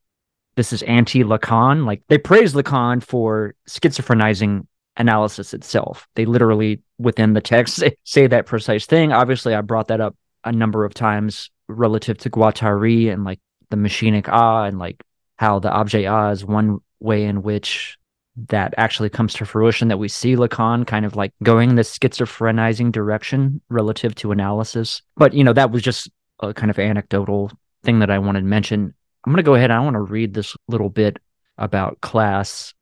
[0.57, 6.07] this is anti Lacan, like they praise Lacan for schizophrenizing analysis itself.
[6.17, 9.13] They literally, within the text, say, that precise thing.
[9.13, 13.41] Obviously, I brought that up a number of times relative to Guattari and like
[13.71, 15.03] the machinic ah and like
[15.37, 17.97] how the objet ah is one way in which
[18.49, 22.93] that actually comes to fruition that we see Lacan kind of like going this schizophrenizing
[22.93, 25.03] direction relative to analysis.
[25.17, 27.51] But you know, that was just a kind of anecdotal
[27.83, 28.95] thing that I wanted to mention.
[29.25, 29.71] I'm going to go ahead.
[29.71, 31.19] And I want to read this little bit
[31.59, 32.73] about class.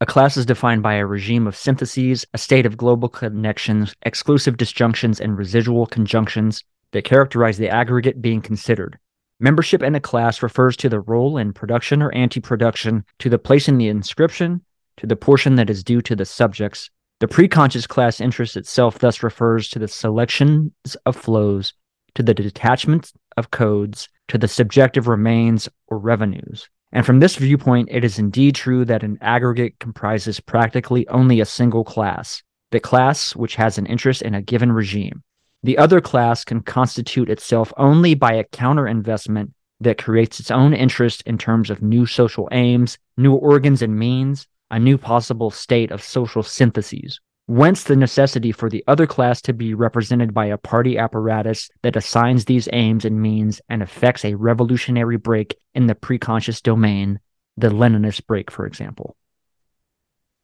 [0.00, 4.56] A class is defined by a regime of syntheses, a state of global connections, exclusive
[4.56, 8.98] disjunctions, and residual conjunctions that characterize the aggregate being considered.
[9.40, 13.38] Membership in a class refers to the role in production or anti production, to the
[13.38, 14.62] place in the inscription,
[14.96, 16.90] to the portion that is due to the subjects.
[17.20, 20.72] The preconscious class interest itself thus refers to the selections
[21.06, 21.72] of flows
[22.14, 26.68] to the detachment of codes to the subjective remains or revenues.
[26.92, 31.44] And from this viewpoint, it is indeed true that an aggregate comprises practically only a
[31.44, 35.22] single class, the class which has an interest in a given regime.
[35.62, 40.72] The other class can constitute itself only by a counter investment that creates its own
[40.74, 45.90] interest in terms of new social aims, new organs and means, a new possible state
[45.90, 50.58] of social syntheses whence the necessity for the other class to be represented by a
[50.58, 55.94] party apparatus that assigns these aims and means and effects a revolutionary break in the
[55.94, 57.18] preconscious domain,
[57.56, 59.16] the Leninist break, for example.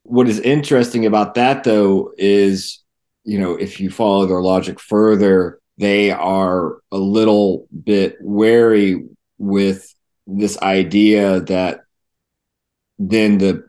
[0.01, 2.79] What is interesting about that, though, is,
[3.25, 9.03] you know, if you follow their logic further, they are a little bit wary
[9.37, 9.93] with
[10.27, 11.81] this idea that
[12.97, 13.65] then the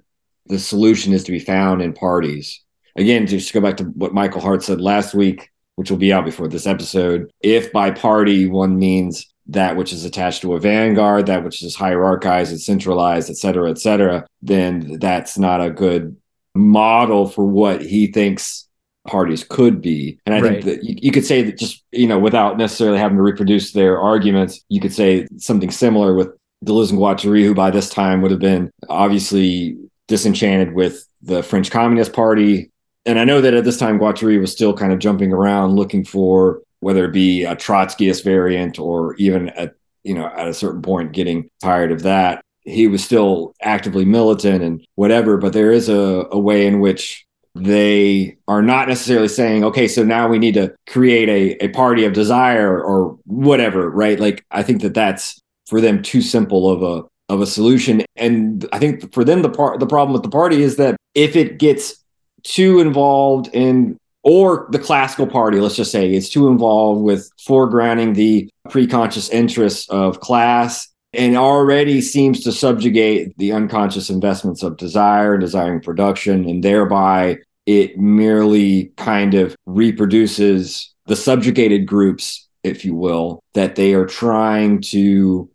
[0.48, 2.62] the solution is to be found in parties.
[2.94, 6.12] Again, just to go back to what Michael Hardt said last week, which will be
[6.12, 10.60] out before this episode, if by party one means that which is attached to a
[10.60, 15.70] vanguard, that which is hierarchized and centralized, et cetera, et cetera, then that's not a
[15.70, 16.16] good
[16.54, 18.65] model for what he thinks
[19.06, 20.18] parties could be.
[20.26, 20.52] And I right.
[20.52, 23.72] think that you, you, could say that just, you know, without necessarily having to reproduce
[23.72, 26.30] their arguments, you could say something similar with
[26.64, 29.76] Deleuze and Guattari, who by this time would have been obviously
[30.08, 32.70] disenchanted with the French Communist Party,
[33.06, 36.04] and I know that at this time Guattari was still kind of jumping around looking
[36.04, 40.82] for whether it be a Trotskyist variant or even at you know at a certain
[40.82, 42.42] point getting tired of that.
[42.62, 47.25] He was still actively militant and whatever, but there is a, a way in which
[47.62, 52.04] they are not necessarily saying, okay, so now we need to create a, a party
[52.04, 54.18] of desire or whatever, right?
[54.18, 58.02] Like I think that that's for them too simple of a of a solution.
[58.14, 61.34] And I think for them the part the problem with the party is that if
[61.36, 62.04] it gets
[62.42, 68.14] too involved in or the classical party, let's just say, is too involved with foregrounding
[68.16, 75.34] the preconscious interests of class and already seems to subjugate the unconscious investments of desire,
[75.34, 82.94] and desiring production, and thereby it merely kind of reproduces the subjugated groups, if you
[82.94, 85.50] will, that they are trying to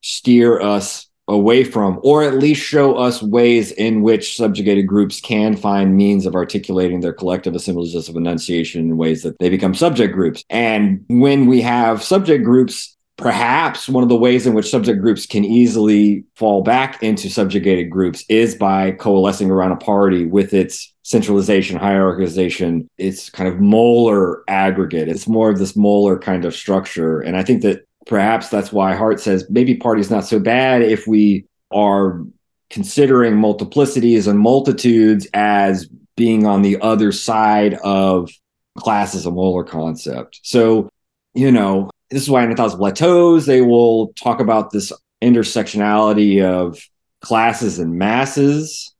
[0.00, 5.56] steer us away from, or at least show us ways in which subjugated groups can
[5.56, 10.12] find means of articulating their collective assemblages of enunciation in ways that they become subject
[10.12, 10.44] groups.
[10.50, 15.26] And when we have subject groups, perhaps one of the ways in which subject groups
[15.26, 20.92] can easily fall back into subjugated groups is by coalescing around a party with its
[21.04, 25.08] centralization, hierarchization, its kind of molar aggregate.
[25.08, 27.20] It's more of this molar kind of structure.
[27.20, 31.06] And I think that perhaps that's why Hardt says maybe party's not so bad if
[31.06, 32.24] we are
[32.70, 38.30] considering multiplicities and multitudes as being on the other side of
[38.78, 40.40] class as a molar concept.
[40.42, 40.88] So,
[41.34, 44.92] you know, this is why in a thousand plateaus they will talk about this
[45.22, 46.78] intersectionality of
[47.20, 48.92] classes and masses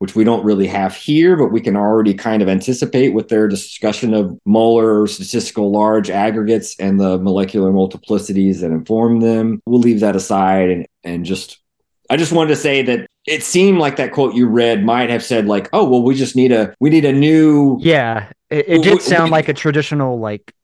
[0.00, 3.46] which we don't really have here, but we can already kind of anticipate with their
[3.46, 9.60] discussion of molar statistical large aggregates and the molecular multiplicities that inform them.
[9.66, 11.58] We'll leave that aside and, and just,
[12.08, 15.22] I just wanted to say that it seemed like that quote you read might have
[15.22, 18.82] said like, "Oh, well, we just need a we need a new Yeah, it, it
[18.82, 20.54] did sound we- like a traditional, like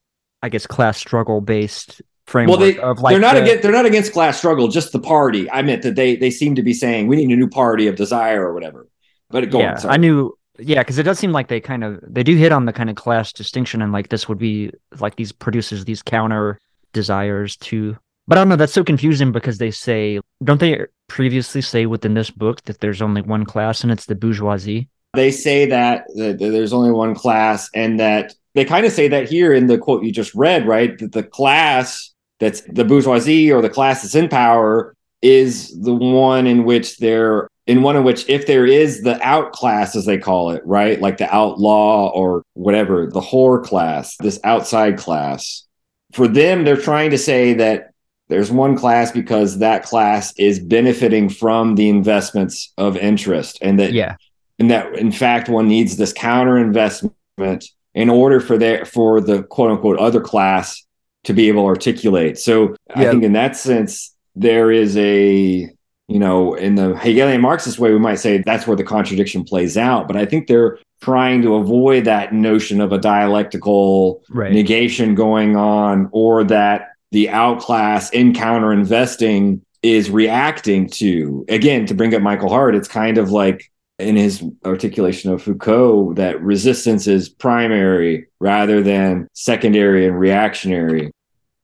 [0.46, 3.72] I guess, class struggle based framework Well, they of like they're not the- against they're
[3.72, 5.50] not against class struggle, just the party.
[5.50, 7.96] I meant that they they seem to be saying we need a new party of
[7.96, 8.88] desire or whatever.
[9.28, 9.94] But go yeah, on, sorry.
[9.94, 10.38] I knew.
[10.58, 12.88] Yeah, because it does seem like they kind of they do hit on the kind
[12.88, 14.70] of class distinction, and like this would be
[15.00, 16.58] like these produces these counter
[16.92, 17.98] desires to.
[18.28, 18.56] But I don't know.
[18.56, 23.02] That's so confusing because they say, don't they previously say within this book that there's
[23.02, 24.88] only one class and it's the bourgeoisie?
[25.16, 29.28] they say that, that there's only one class and that they kind of say that
[29.28, 30.98] here in the quote you just read right?
[30.98, 36.46] That the class that's the bourgeoisie or the class that's in power is the one
[36.46, 40.50] in which they're in one in which if there is the outclass as they call
[40.50, 41.00] it right?
[41.00, 45.66] Like the outlaw or whatever the whore class this outside class.
[46.12, 47.90] For them they're trying to say that
[48.28, 53.92] there's one class because that class is benefiting from the investments of interest and that
[53.92, 54.16] Yeah,
[54.58, 57.66] and that in fact one needs this counter investment
[57.96, 60.84] in order for their for the quote unquote other class
[61.24, 62.38] to be able to articulate.
[62.38, 65.68] So I think in that sense there is a
[66.06, 69.76] you know in the Hegelian Marxist way we might say that's where the contradiction plays
[69.76, 70.06] out.
[70.06, 74.52] But I think they're trying to avoid that notion of a dialectical right.
[74.52, 81.94] negation going on or that the outclass in counter investing is reacting to again to
[81.94, 87.06] bring up michael hardt it's kind of like in his articulation of foucault that resistance
[87.06, 91.10] is primary rather than secondary and reactionary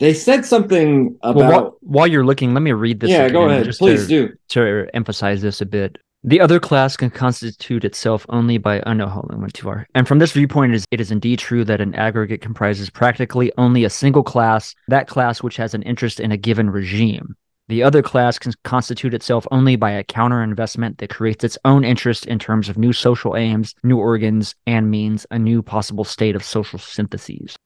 [0.02, 3.08] they said something about well, while, while you're looking, let me read this.
[3.08, 5.96] yeah go ahead please to, do to emphasize this a bit.
[6.24, 9.86] The other class can constitute itself only by oh no, hold on, went too far.
[9.94, 13.52] And from this viewpoint, it is, it is indeed true that an aggregate comprises practically
[13.58, 17.36] only a single class, that class which has an interest in a given regime.
[17.72, 21.84] The other class can constitute itself only by a counter investment that creates its own
[21.84, 26.36] interest in terms of new social aims, new organs, and means a new possible state
[26.36, 27.56] of social syntheses.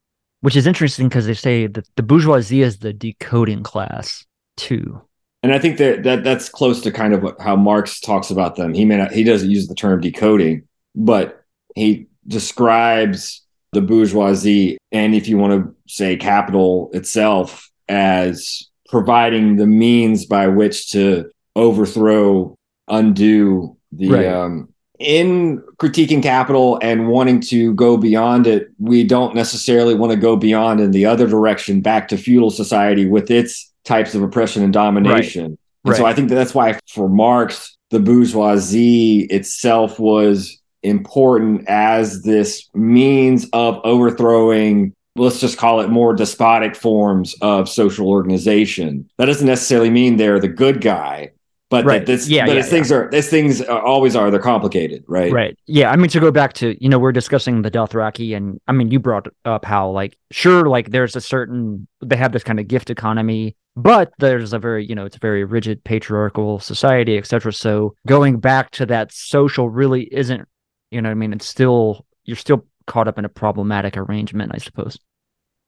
[0.42, 4.24] Which is interesting because they say that the bourgeoisie is the decoding class
[4.56, 5.02] too.
[5.42, 8.72] and i think that, that that's close to kind of how marx talks about them
[8.74, 10.62] he may not he doesn't use the term decoding
[10.94, 11.42] but
[11.74, 13.42] he describes
[13.72, 20.46] the bourgeoisie and if you want to say capital itself as providing the means by
[20.48, 22.54] which to overthrow
[22.88, 24.26] undo the Right.
[24.26, 24.68] um
[24.98, 30.36] in critiquing capital and wanting to go beyond it we don't necessarily want to go
[30.36, 34.72] beyond in the other direction back to feudal society with its types of oppression and
[34.72, 41.64] domination and so i think that that's why for marx the bourgeoisie itself was important
[41.68, 49.08] as this means of overthrowing let's just call it more despotic forms of social organization
[49.18, 51.30] that doesn't necessarily mean they're the good guy
[51.68, 51.98] but Right.
[51.98, 55.02] that this Yeah, but yeah, as things are as things are, always are they're complicated
[55.08, 55.58] right Right.
[55.66, 55.90] Yeah.
[55.90, 58.90] I mean, to go back to, you know, we're discussing the Dothraki, and I mean,
[58.90, 62.68] you brought up how, like, sure, like, there's a certain, they have this kind of
[62.68, 67.52] gift economy, but there's a very, you know, it's a very rigid patriarchal society, etc.
[67.52, 70.46] So going back to that social really isn't,
[70.92, 71.32] you know what I mean?
[71.32, 74.98] It's still, you're still caught up in a problematic arrangement, I suppose.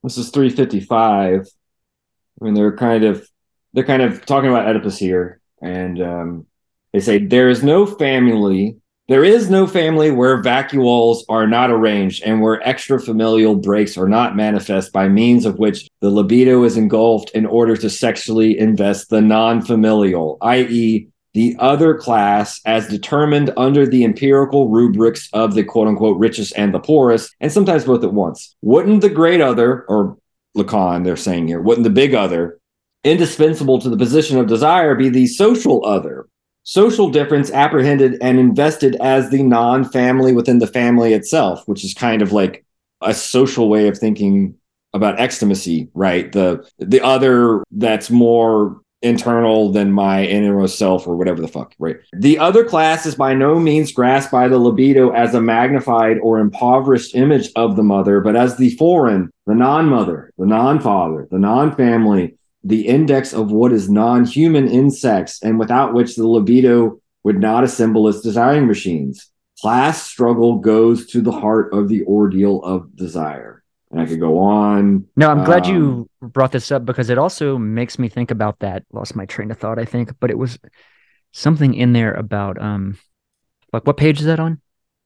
[0.02, 1.46] this is 355
[2.40, 3.28] i mean they're kind of
[3.72, 6.46] they're kind of talking about oedipus here and um,
[6.92, 8.76] they say there is no family
[9.08, 14.08] there is no family where vacuoles are not arranged and where extra familial breaks are
[14.08, 19.10] not manifest by means of which the libido is engulfed in order to sexually invest
[19.10, 21.08] the non-familial i.e
[21.38, 26.74] the other class as determined under the empirical rubrics of the quote unquote richest and
[26.74, 28.56] the poorest, and sometimes both at once.
[28.60, 30.18] Wouldn't the great other, or
[30.56, 32.58] Lacan, they're saying here, wouldn't the big other,
[33.04, 36.26] indispensable to the position of desire, be the social other?
[36.64, 41.94] Social difference apprehended and invested as the non family within the family itself, which is
[41.94, 42.64] kind of like
[43.00, 44.56] a social way of thinking
[44.92, 46.32] about extimacy, right?
[46.32, 51.96] The the other that's more internal than my innermost self or whatever the fuck, right?
[52.12, 56.40] The other class is by no means grasped by the libido as a magnified or
[56.40, 62.34] impoverished image of the mother, but as the foreign, the non-mother, the non-father, the non-family,
[62.64, 67.64] the index of what is non-human in sex and without which the libido would not
[67.64, 69.30] assemble its desiring machines.
[69.60, 73.57] Class struggle goes to the heart of the ordeal of desire.
[73.90, 75.06] And I could go on.
[75.16, 78.58] No, I'm glad Um, you brought this up because it also makes me think about
[78.60, 78.84] that.
[78.92, 80.58] Lost my train of thought, I think, but it was
[81.32, 82.98] something in there about um
[83.72, 84.60] like what page is that on?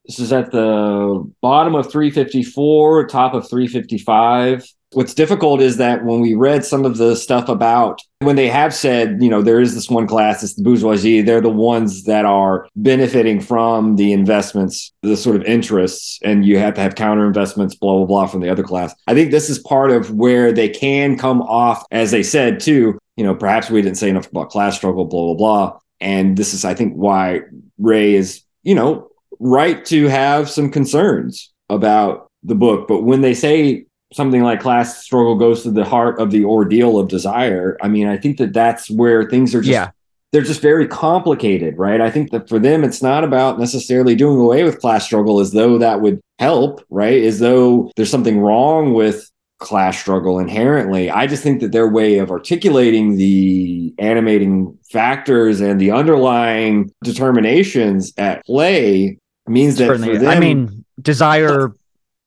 [0.06, 4.64] This is at the bottom of 354, top of 355.
[4.94, 8.74] What's difficult is that when we read some of the stuff about when they have
[8.74, 12.26] said, you know, there is this one class, it's the bourgeoisie, they're the ones that
[12.26, 17.26] are benefiting from the investments, the sort of interests, and you have to have counter
[17.26, 18.94] investments, blah, blah, blah, from the other class.
[19.06, 22.98] I think this is part of where they can come off, as they said too,
[23.16, 25.78] you know, perhaps we didn't say enough about class struggle, blah, blah, blah.
[26.00, 27.42] And this is, I think, why
[27.78, 29.08] Ray is, you know,
[29.42, 32.86] right to have some concerns about the book.
[32.88, 36.98] But when they say something like class struggle goes to the heart of the ordeal
[36.98, 39.72] of desire, I mean, I think that that's where things are just.
[39.72, 39.90] Yeah.
[40.32, 42.00] They're just very complicated, right?
[42.00, 45.52] I think that for them, it's not about necessarily doing away with class struggle as
[45.52, 47.22] though that would help, right?
[47.22, 51.10] As though there's something wrong with class struggle inherently.
[51.10, 58.14] I just think that their way of articulating the animating factors and the underlying determinations
[58.16, 60.14] at play means that Certainly.
[60.14, 61.72] for them, I mean, desire.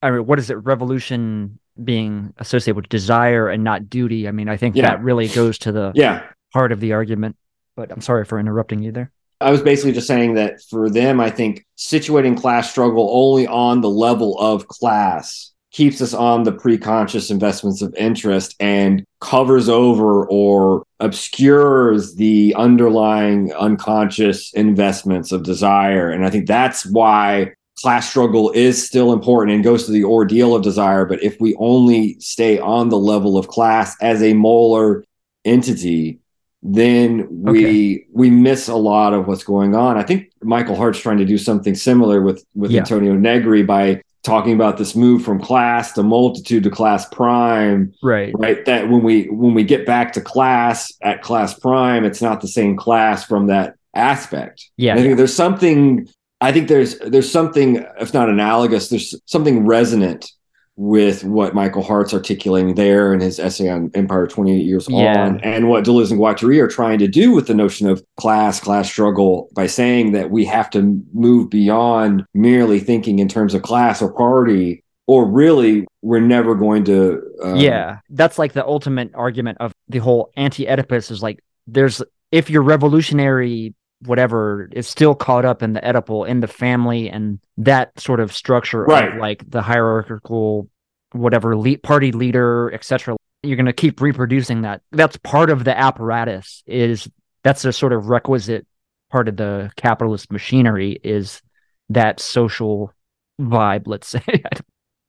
[0.01, 0.55] I mean, what is it?
[0.55, 4.27] Revolution being associated with desire and not duty.
[4.27, 4.83] I mean, I think Yeah.
[4.89, 6.23] that really goes to the yeah,
[6.53, 7.35] heart of the argument.
[7.75, 9.11] But I'm sorry for interrupting you there.
[9.41, 13.81] I was basically just saying that for them, I think situating class struggle only on
[13.81, 20.25] the level of class keeps us on the pre-conscious investments of interest and covers over
[20.27, 26.09] or obscures the underlying unconscious investments of desire.
[26.09, 30.55] And I think that's why class struggle is still important and goes to the ordeal
[30.55, 31.03] of desire.
[31.03, 35.03] But if we only stay on the level of class as a molar
[35.43, 36.19] entity,
[36.63, 39.97] then we we miss a lot of what's going on.
[39.97, 42.79] I think Michael Hardt's trying to do something similar with with Yeah.
[42.79, 48.33] Antonio Negri by talking about this move from class to multitude to class prime Right.
[48.37, 52.41] right that when we when we get back to class at class prime it's not
[52.41, 54.91] the same class from that aspect Yeah.
[54.91, 56.09] And i think there's something
[56.41, 60.31] i think there's there's something if not analogous there's something resonant
[60.77, 65.25] with what michael hardt's articulating there in his essay on empire 28 years Yeah.
[65.25, 68.59] on and what deleuze and guattari are trying to do with the notion of class
[68.59, 73.61] class struggle by saying that we have to move beyond merely thinking in terms of
[73.61, 77.99] class or party or really we're never going to um, yeah.
[78.09, 82.61] That's like the ultimate argument of the whole anti Oedipus is like, there's, if you're
[82.61, 88.19] revolutionary whatever is still caught up in the Oedipal, in the family and that sort
[88.19, 89.13] of structure Right.
[89.13, 90.69] of like the hierarchical,
[91.13, 93.15] whatever, lead, party leader, etc.
[93.43, 94.81] You're going to keep reproducing that.
[94.91, 97.09] That's part of the apparatus is
[97.43, 98.65] that's a sort of requisite
[99.11, 101.41] part of the capitalist machinery is
[101.89, 102.91] that social
[103.39, 104.21] vibe, let's say.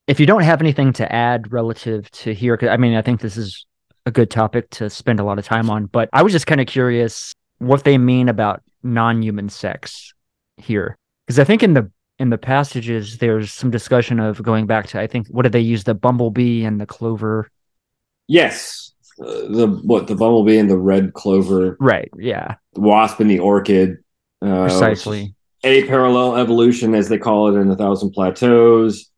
[0.06, 3.20] if you don't have anything to add relative to here, 'cause, I mean, I think
[3.20, 3.66] this is
[4.04, 6.60] a good topic to spend a lot of time on, but I was just kind
[6.60, 10.14] of curious what they mean about non-human sex
[10.56, 10.96] here,
[11.26, 15.00] because I think in the in the passages there's some discussion of going back to
[15.00, 17.50] I think what did they use the bumblebee and the clover,
[18.28, 18.92] Yes.
[19.20, 22.10] Uh, the what the bumblebee and the red clover, right?
[22.18, 23.98] Yeah, the wasp and the orchid.
[24.42, 25.34] Uh, precisely.
[25.64, 29.10] A parallel evolution, as they call it in the Thousand Plateaus.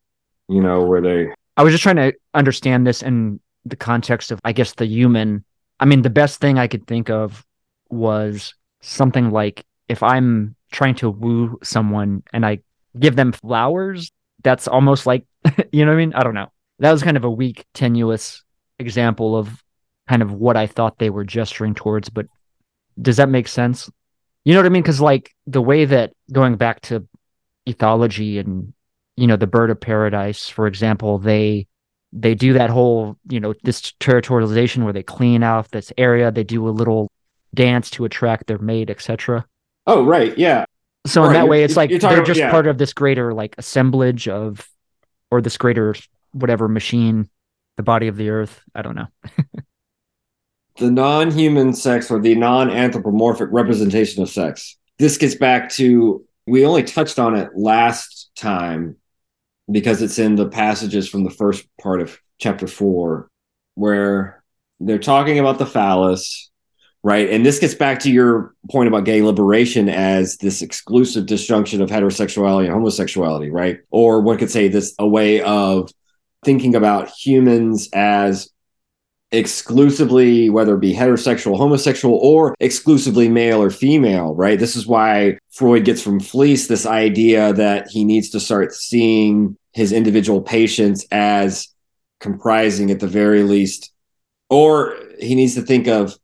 [0.48, 1.28] You know where they.
[1.56, 5.44] I was just trying to understand this in the context of, I guess, the human.
[5.80, 7.44] I mean, the best thing I could think of
[7.90, 12.60] was something like if I'm trying to woo someone and I
[12.98, 15.24] give them flowers, that's almost like,
[15.72, 16.12] you know what I mean?
[16.14, 16.52] I don't know.
[16.78, 18.42] That was kind of a weak, tenuous
[18.78, 19.62] example of
[20.09, 22.09] kind of what I thought they were gesturing towards.
[22.09, 22.26] But
[23.00, 23.90] does that make sense?
[24.44, 24.82] You know what I mean?
[24.82, 27.06] Because, like, the way that going back to
[27.68, 28.72] ethology and
[29.16, 31.66] you know the bird of paradise for example they
[32.12, 36.44] they do that whole you know this territorialization where they clean out this area they
[36.44, 37.07] do a little
[37.59, 39.44] dance to attract their mate etc
[39.86, 40.64] Oh right, yeah.
[41.06, 42.51] so in Right, that way it's like they're about- just yeah.
[42.51, 44.68] part of this greater like assemblage of
[45.30, 45.94] or this greater
[46.32, 47.28] whatever machine
[47.76, 49.09] the body of the earth i don't know
[50.76, 54.76] the non-human sex or the non-anthropomorphic representation of sex.
[54.98, 58.97] This gets back to we only touched on it last time
[59.70, 63.28] because it's in the passages from the first part of chapter 4
[63.74, 64.43] where
[64.80, 66.47] they're talking about the phallus,
[67.09, 67.30] right?
[67.30, 71.89] And this gets back to your point about gay liberation as this exclusive disjunction of
[71.89, 73.78] heterosexuality and homosexuality, right?
[73.90, 75.90] Or one could say this a way of
[76.44, 78.51] thinking about humans as
[79.32, 85.36] exclusively whether it be heterosexual homosexual or exclusively male or female right this is why
[85.51, 91.06] freud gets from Fliess this idea that he needs to start seeing his individual patients
[91.10, 91.68] as
[92.20, 93.93] comprising at the very least
[94.48, 96.16] or he needs to think of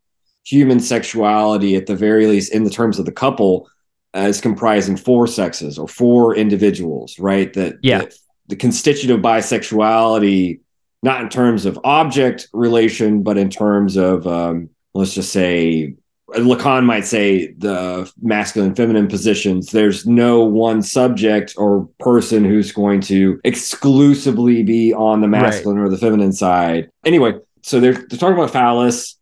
[0.45, 3.69] human sexuality at the very least in the terms of the couple
[4.13, 7.53] as comprising four sexes or four individuals, right?
[7.55, 7.99] That Yeah.
[7.99, 8.15] that
[8.47, 10.61] the constitutive bisexuality,
[11.03, 15.95] not in terms of object relation, but in terms of um, let's just say
[16.31, 19.71] Lacan might say the masculine feminine positions.
[19.71, 25.89] There's no one subject or person who's going to exclusively be on the masculine or
[25.89, 26.91] the feminine side.
[27.05, 29.19] Anyway, so they're, they're talking about phallus.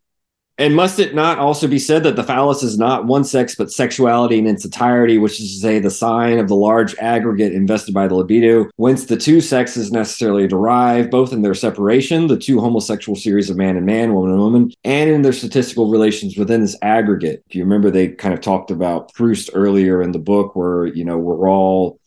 [0.58, 3.72] And must it not also be said that the phallus is not one sex, but
[3.72, 7.94] sexuality in its entirety, which is to say the sign of the large aggregate invested
[7.94, 12.60] by the libido, whence the two sexes necessarily derive, both in their separation, the two
[12.60, 16.60] homosexual series of man and man, woman and woman, and in their statistical relations within
[16.60, 17.42] this aggregate.
[17.48, 21.04] If you remember, they kind of talked about Proust earlier in the book, where, you
[21.04, 21.98] know, we're all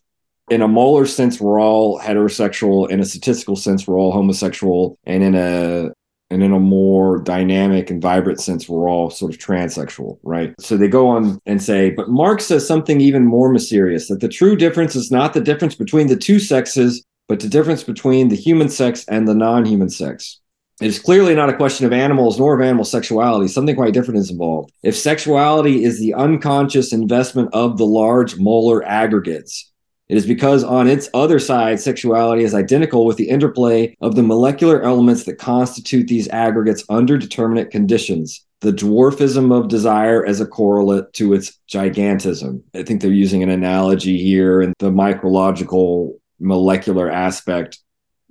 [0.51, 2.89] in a molar sense, we're all heterosexual.
[2.89, 4.99] In a statistical sense, we're all homosexual.
[5.03, 5.91] And in a
[6.30, 10.53] and in a more dynamic and vibrant sense, we're all sort of transsexual, right?
[10.60, 14.27] So they go on and say, but Marx says something even more mysterious that the
[14.27, 18.35] true difference is not the difference between the two sexes, but the difference between the
[18.35, 20.39] human sex and the non human sex.
[20.81, 23.47] It is clearly not a question of animals nor of animal sexuality.
[23.47, 24.73] Something quite different is involved.
[24.84, 29.72] If sexuality is the unconscious investment of the large molar aggregates,
[30.07, 34.23] it is because on its other side, sexuality is identical with the interplay of the
[34.23, 38.45] molecular elements that constitute these aggregates under determinate conditions.
[38.61, 42.61] The dwarfism of desire as a correlate to its gigantism.
[42.73, 47.80] I think they're using an analogy here in the micrological molecular aspect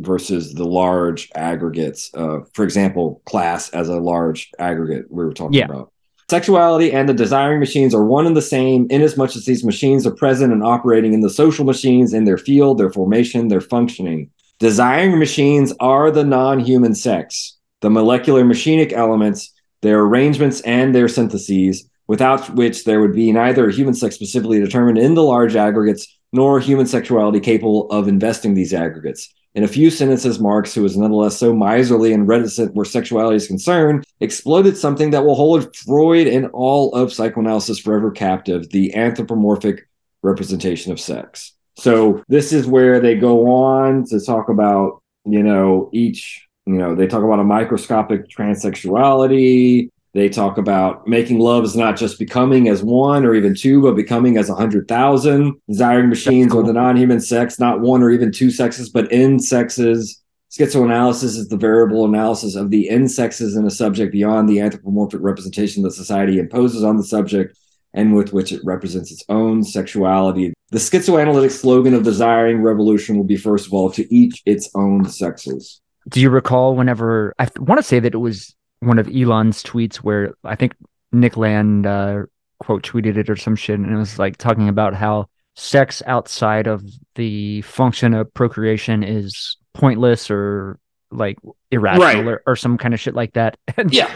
[0.01, 2.11] versus the large aggregates.
[2.15, 5.67] Uh, for example, class as a large aggregate we were talking Yeah.
[5.67, 5.93] about.
[6.31, 10.15] Sexuality and the desiring machines are one and the same inasmuch as these machines are
[10.15, 14.31] present and operating in the social machines in their field, their formation, their functioning.
[14.59, 19.53] Desiring machines are the non human sex, the molecular machinic elements,
[19.83, 24.97] their arrangements, and their syntheses, without which there would be neither human sex specifically determined
[24.97, 29.33] in the large aggregates nor human sexuality capable of investing these aggregates.
[29.55, 33.47] In a few sentences, Marx, who is nonetheless so miserly and reticent where sexuality is
[33.47, 39.89] concerned, exploded something that will hold Freud and all of psychoanalysis forever captive the anthropomorphic
[40.23, 41.53] representation of sex.
[41.77, 46.97] So, this is where they go on to talk about, you know, each, you know,
[46.97, 49.91] they talk about a microscopic transsexuality.
[50.15, 53.97] They talk about making love is not just becoming as one or even two, but
[53.97, 55.61] becoming as a hundred thousand.
[55.69, 56.62] Desiring machines cool.
[56.62, 60.23] with a non-human sex, not one or even two sexes, but n sexes.
[60.53, 65.20] Schizoanalysis is the variable analysis of the n sexes in a subject beyond the anthropomorphic
[65.20, 67.59] representation that society imposes on the subject
[67.93, 70.55] and with which it represents its own sexuality.
[70.70, 75.09] The schizoanalytic slogan of desiring revolution will be, first of all, to each its own
[75.09, 75.81] sexes.
[76.09, 78.55] Do you recall whenever I want to say that it was
[78.85, 80.74] one of Elon's tweets where I think
[81.12, 82.23] Nick Land uh,
[82.61, 86.66] quote tweeted it or some shit, and it was like talking about how sex outside
[86.66, 86.82] of
[87.15, 90.78] the function of procreation is pointless or
[91.11, 91.39] like
[91.70, 92.27] irrational Right.
[92.27, 93.56] or, or some kind of shit like that.
[93.77, 94.11] And Yeah.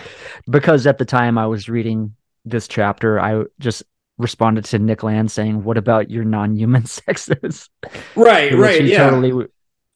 [0.50, 2.14] because at the time I was reading
[2.44, 3.82] this chapter, I just
[4.16, 7.70] responded to Nick Land saying, "What about your non-human sexes?"
[8.16, 9.08] Right, right, he yeah.
[9.10, 9.46] totally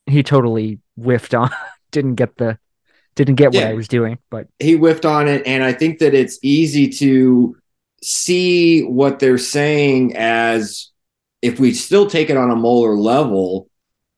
[0.07, 1.51] he totally whiffed on.
[1.91, 2.59] didn't get the
[3.15, 3.69] didn't get what Yeah.
[3.69, 7.57] I was doing, but he whiffed on it and i think that it's easy to
[8.03, 10.91] see what they're saying as
[11.41, 13.69] if we still take it on a molar level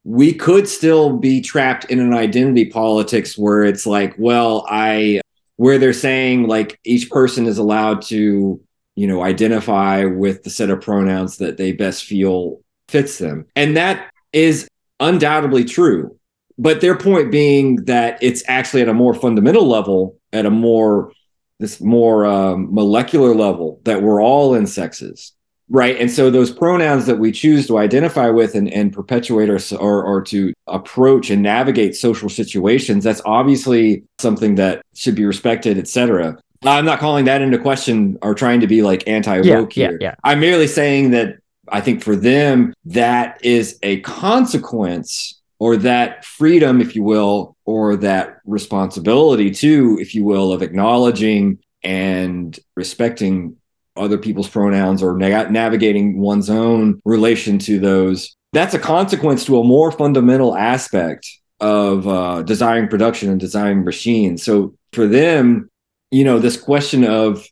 [0.05, 5.21] we could still be trapped in an identity politics where it's like well i
[5.57, 8.61] where they're saying like each person is allowed to
[8.97, 13.77] you know identify with the set of pronouns that they best feel fits them and
[13.77, 14.69] that is
[15.01, 16.17] undoubtedly true
[16.59, 21.13] but their point being that it's actually at a more fundamental level at a more
[21.61, 25.33] this more um, molecular level that we're all n sexes
[25.69, 25.99] right?
[25.99, 30.05] And so those pronouns that we choose to identify with and, and perpetuate our, or,
[30.05, 36.39] or to approach and navigate social situations that's obviously something that should be respected etc
[36.65, 39.99] i'm not calling that into question or trying to be like anti-woke yeah, here.
[40.01, 40.15] yeah.
[40.25, 41.37] i'm merely saying that
[41.69, 47.97] i think for them that is a consequence or that freedom, if you will, or
[47.97, 53.57] that responsibility too, if you will, of acknowledging and respecting
[53.97, 58.37] other people's pronouns or na- navigating one's own relation to those.
[58.53, 61.27] That's a consequence to a more fundamental aspect
[61.61, 64.43] of uh, desiring production and desiring machines.
[64.43, 65.71] So for them,
[66.11, 67.49] you know, this question of,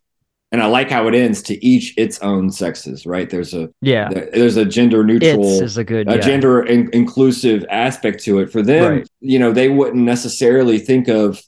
[0.53, 3.29] and I like how it ends to each its own sexes, right?
[3.29, 6.21] There's a yeah, there's a gender neutral it's is a good a yeah.
[6.21, 9.09] gender in- inclusive aspect to it for them Right.
[9.21, 11.43] you know they wouldn't necessarily think of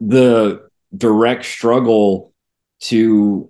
[0.00, 2.32] the direct struggle
[2.80, 3.48] to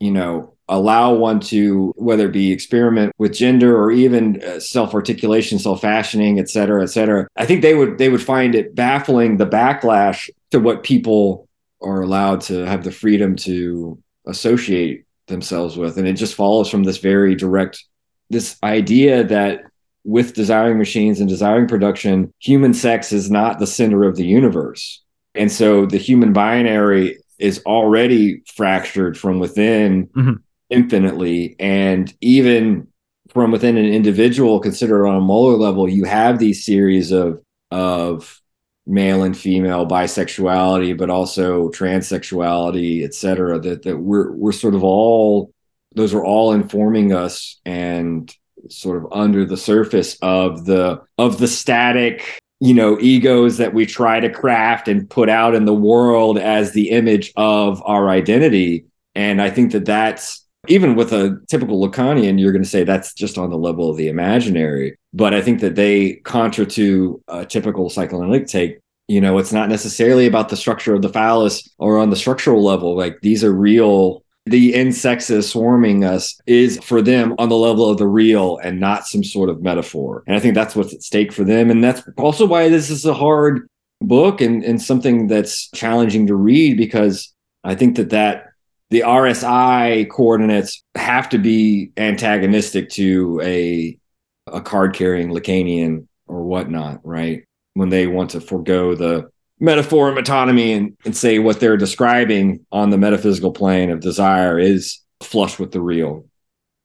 [0.00, 5.58] you know allow one to whether it be experiment with gender or even uh, self-articulation
[5.58, 9.46] self-fashioning et cetera et cetera i think they would they would find it baffling the
[9.46, 11.48] backlash to what people
[11.82, 15.98] are allowed to have the freedom to associate themselves with.
[15.98, 17.82] And it just follows from this very direct
[18.30, 19.62] this idea that
[20.04, 25.02] with desiring machines and desiring production human sex is not the center of the universe.
[25.34, 30.38] And so the human binary is already fractured from within Mhm.
[30.70, 31.54] infinitely.
[31.58, 32.88] And even
[33.28, 37.40] from within an individual considered on a molar level you have these series of
[37.70, 38.41] of
[38.86, 44.82] male and female bisexuality but also transsexuality et cetera that that we're we're sort of
[44.82, 45.52] all
[45.94, 48.34] those are all informing us and
[48.68, 53.86] sort of under the surface of the of the static you know egos that we
[53.86, 58.86] try to craft and put out in the world as the image of our identity.
[59.14, 63.14] And i think that that's even with a typical lacanian you're going to say that's
[63.14, 67.44] just on the level of the imaginary but i think that they contra to a
[67.44, 68.78] typical psychoanalytic take
[69.08, 72.62] you know it's not necessarily about the structure of the phallus or on the structural
[72.62, 77.88] level like these are real the insects swarming us is for them on the level
[77.88, 80.24] of the real and not some sort of metaphor.
[80.26, 81.70] And I think that's what's at stake for them.
[81.70, 83.68] And that's also why this is a hard
[84.00, 87.32] book and, and something that's challenging to read because
[87.62, 88.51] I think that that
[88.92, 93.98] the RSI coordinates have to be antagonistic to a
[94.46, 97.44] a card carrying Lacanian or whatnot, right?
[97.72, 102.66] When they want to forego the metaphor and metonymy and, and say what they're describing
[102.70, 106.26] on the metaphysical plane of desire is flush with the real.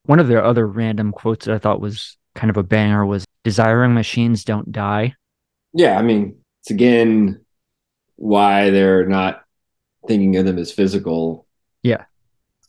[0.04, 3.26] One of their other random quotes that I thought was kind of a banger was
[3.44, 5.14] desiring machines don't die.
[5.74, 7.44] Yeah, I mean, it's again
[8.16, 9.42] why they're not
[10.06, 11.46] thinking of them as physical.
[11.82, 12.04] Yeah.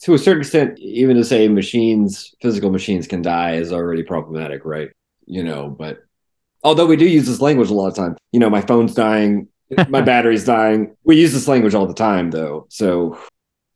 [0.03, 4.63] To a certain extent, even to say machines, physical machines can die is already problematic,
[4.63, 4.89] right?
[5.25, 5.99] You know, but
[6.63, 9.49] although we do use this language a lot of time, you know, my phone's dying,
[9.89, 10.95] my battery's dying.
[11.03, 12.65] We use this language all the time, though.
[12.69, 13.19] So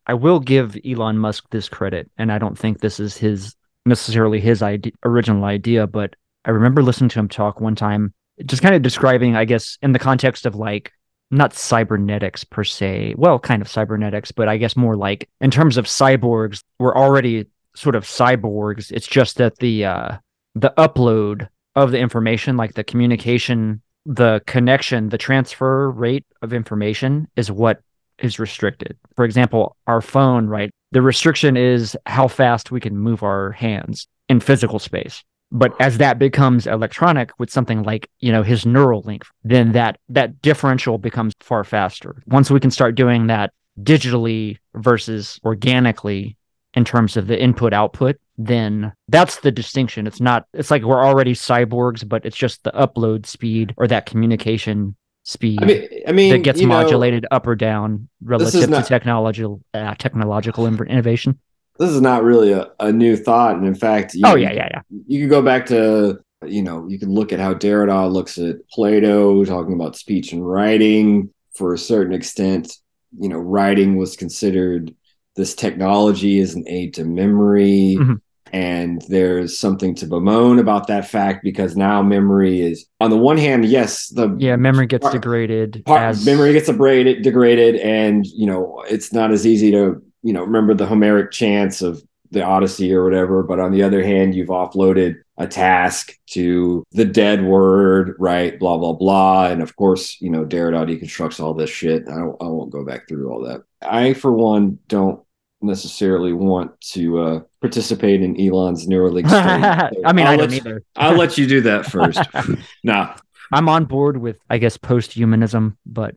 [0.08, 3.56] I will give Elon Musk this credit, and I don't think this is his
[3.86, 6.16] necessarily his idea, original idea, but
[6.46, 8.14] I remember listening to him talk one time,
[8.46, 10.92] just kind of describing, I guess, in the context of like
[11.34, 15.78] not cybernetics per se, well, kind of cybernetics, but I guess more like in terms
[15.78, 18.92] of cyborgs, we're already sort of cyborgs.
[18.92, 20.18] It's just that the uh,
[20.56, 27.28] the upload of the information, like the communication, the connection, the transfer rate of information,
[27.36, 27.82] is what
[28.20, 28.96] is restricted.
[29.16, 30.70] For example, our phone, right?
[30.92, 35.24] The restriction is how fast we can move our hands in physical space.
[35.54, 40.42] But as that becomes electronic with something like, you know, his Neuralink, then that that
[40.42, 42.24] differential becomes far faster.
[42.26, 46.38] Once we can start doing that digitally versus organically
[46.74, 50.08] in terms of the input output, then that's the distinction.
[50.08, 54.08] It's not it's like we're already cyborgs, but it's just the upload speed or that
[54.08, 58.62] communication speed I mean, I mean, that gets you know, modulated up or down relative
[58.62, 61.40] to not- technological uh, technological innovation.
[61.84, 64.70] This is not really a, a new thought, and in fact, you, Oh yeah, yeah,
[64.72, 64.82] yeah.
[65.08, 68.56] you could go back to you know you can look at how Derrida looks at
[68.70, 72.78] Plato talking about speech and writing for a certain extent
[73.20, 74.94] you know writing was considered
[75.36, 78.20] this technology as an aid to memory Mhm.
[78.52, 83.38] and there's something to bemoan about that fact because now memory is on the one
[83.38, 88.26] hand yes the Yeah, memory gets Part- degraded part, as memory gets degraded, degraded, and
[88.26, 92.02] you know it's not as easy to you know remember the Homeric chants of
[92.32, 93.44] the Odyssey or whatever.
[93.44, 98.58] But on the other hand, you've offloaded a task to the dead word, right?
[98.58, 102.08] Blah blah blah, and of course, you know Derrida deconstructs all this shit.
[102.10, 103.64] I, I won't go back through all that.
[103.82, 105.22] I, for one, don't
[105.62, 109.30] necessarily want to uh, participate in Elon's Neuralink.
[109.94, 110.84] So I mean, I I'll don't let- either.
[110.95, 112.20] I'll let you do that first.
[112.84, 113.16] nah,
[113.52, 116.16] I'm on board with, I guess, post-humanism, but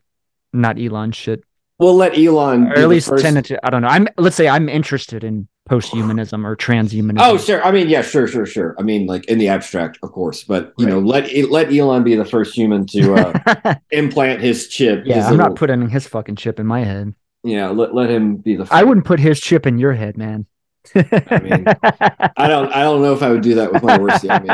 [0.52, 1.44] not Elon shit.
[1.78, 3.60] We'll let Elon, Or at least to.
[3.62, 3.88] I don't know.
[3.88, 4.08] I'm.
[4.16, 7.18] Let's say I'm interested in post-humanism or transhumanism.
[7.20, 7.62] Oh, sure.
[7.64, 8.76] I mean, yeah, sure, sure, sure.
[8.78, 12.14] I mean, like in the abstract, of course, but you know, let let Elon be
[12.14, 15.02] the first human to uh, implant his chip.
[15.04, 17.14] yeah, his I'm not putting his fucking chip in my head.
[17.42, 18.64] Yeah, let let him be the.
[18.64, 18.72] First.
[18.72, 20.46] I wouldn't put his chip in your head, man.
[20.94, 21.64] I mean,
[22.36, 22.72] I don't.
[22.72, 24.50] I don't know if I would do that with my worst enemy.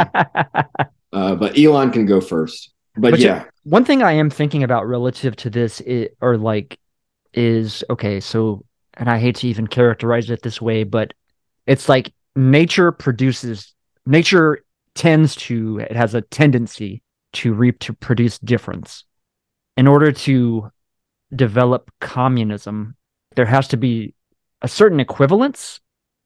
[1.13, 2.71] Uh, but Elon can go first.
[2.95, 5.83] But, But yeah, one thing I am thinking about relative to this,
[6.21, 6.79] or like,
[7.35, 8.21] is okay.
[8.21, 8.65] So,
[8.95, 11.15] and I hate to even characterize it this way, but
[11.67, 13.75] it's like nature produces,
[14.07, 14.65] nature
[14.95, 17.03] tends to, it has a tendency
[17.35, 19.05] to reap to produce difference.
[19.77, 20.71] In order to
[21.35, 22.95] develop communism,
[23.37, 24.15] there has to be
[24.61, 25.81] a certain equivalence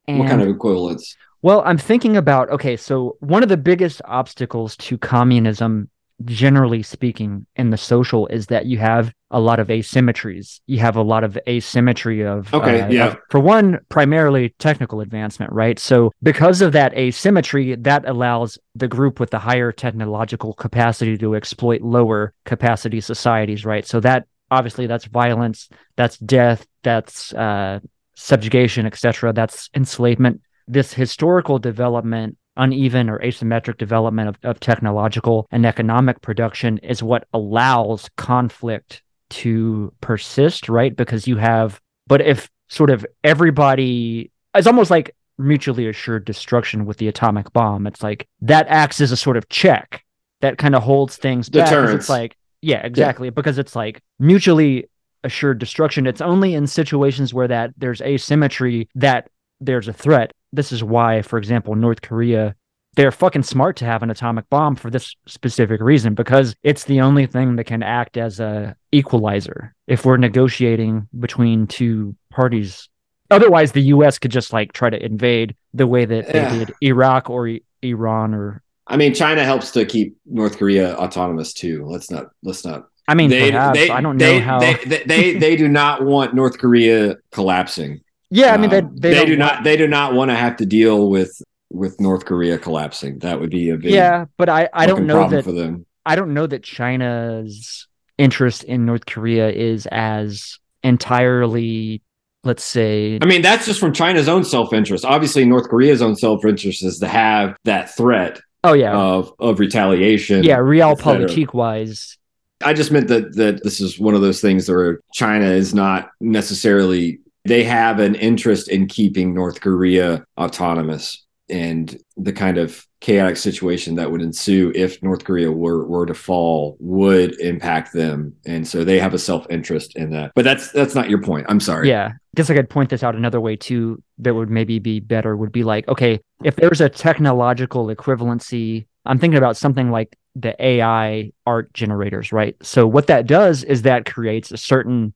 [0.08, 1.16] And, what kind of equivalence?
[1.42, 5.90] Well, I'm thinking about okay, so one of the biggest obstacles to communism,
[6.24, 10.60] generally speaking, in the social is that you have a lot of asymmetries.
[10.66, 13.06] You have a lot of asymmetry of Okay, uh, yeah.
[13.08, 15.78] of- for one, primarily technical advancement, right?
[15.78, 21.34] So because of that asymmetry, that allows the group with the higher technological capacity to
[21.34, 23.84] exploit lower capacity societies, right?
[23.84, 27.80] So that obviously that's violence, that's death, that's uh,
[28.14, 29.32] subjugation, etc.
[29.32, 30.40] That's enslavement.
[30.68, 37.26] This historical development, uneven or asymmetric development of, of technological and economic production is what
[37.34, 40.94] allows conflict to persist, right?
[40.94, 46.96] Because you have, but if sort of everybody, it's almost like mutually assured destruction with
[46.98, 47.86] the atomic bomb.
[47.86, 50.04] It's like that acts as a sort of check
[50.40, 51.72] that kind of holds things back.
[51.72, 53.30] It's like, yeah, exactly.
[53.30, 54.88] Because it's like mutually
[55.24, 56.06] assured destruction.
[56.06, 59.28] It's only in situations where that there's asymmetry that
[59.60, 60.32] there's a threat.
[60.52, 62.54] This is why, for example, North Korea,
[62.96, 67.00] they're fucking smart to have an atomic bomb for this specific reason because it's the
[67.02, 72.88] only thing that can act as a equalizer if we're negotiating between two parties.
[73.30, 74.18] Otherwise, the U.S.
[74.18, 76.48] could just like try to invade the way that Yeah.
[76.48, 78.62] they did Iraq or I- Iran or.
[78.86, 81.84] I mean, China helps to keep North Korea autonomous too.
[81.86, 82.26] Let's not.
[82.42, 82.86] Let's not.
[83.08, 84.58] I mean, they, perhaps they, I don't they, know how.
[84.60, 88.00] They, they, they, they do not want North Korea collapsing.
[88.30, 89.64] yeah, I mean, they Um, they, do want- not.
[89.64, 91.40] They do not want to have to deal with
[91.70, 93.18] with North Korea collapsing.
[93.20, 95.86] That would be a big Yeah, but I I don't know that for them.
[96.04, 97.88] I don't know that China's
[98.18, 102.00] interest in North Korea is as entirely,
[102.44, 105.04] let's say, I mean, that's just from China's own self interest.
[105.04, 109.58] Obviously, North Korea's own self interest is to have that threat oh yeah, of of
[109.58, 110.42] retaliation.
[110.44, 110.64] yeah, et cetera.
[110.64, 112.16] realpolitik wise,
[112.62, 116.10] I just meant that that this is one of those things where China is not
[116.20, 123.36] necessarily they have an interest in keeping North Korea autonomous and the kind of chaotic
[123.36, 128.66] situation that would ensue if North Korea were were to fall would impact them and
[128.66, 130.32] so they have a self-interest in that.
[130.34, 131.46] But that's that's not your point.
[131.48, 131.88] I'm sorry.
[131.88, 132.08] yeah.
[132.12, 134.02] I guess I could point this out another way too.
[134.18, 135.36] That would maybe be better.
[135.36, 140.54] Would be like, okay, if there's a technological equivalency, I'm thinking about something like the
[140.62, 142.56] AI art generators, right?
[142.62, 145.14] So what that does is that creates a certain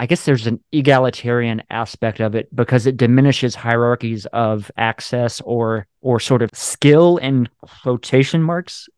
[0.00, 5.86] I guess there's an egalitarian aspect of it because it diminishes hierarchies of access or
[6.00, 8.88] or sort of skill in quotation marks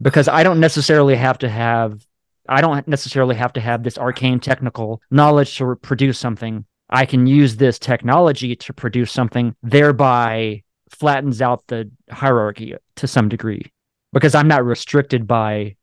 [0.00, 2.06] because I don't necessarily have to have
[2.48, 6.64] I don't necessarily have to have this arcane technical knowledge to produce something.
[6.90, 13.28] I can use this technology to produce something thereby flattens out the hierarchy to some
[13.28, 13.72] degree
[14.12, 15.74] because I'm not restricted by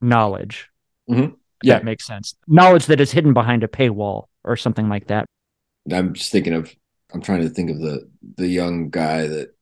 [0.00, 0.68] knowledge.
[1.10, 1.34] Mhm.
[1.62, 1.74] Yeah.
[1.74, 2.34] That makes sense.
[2.46, 5.26] Knowledge that is hidden behind a paywall or something like that.
[5.90, 6.74] I'm just thinking of
[7.12, 9.54] I'm trying to think of the the young guy that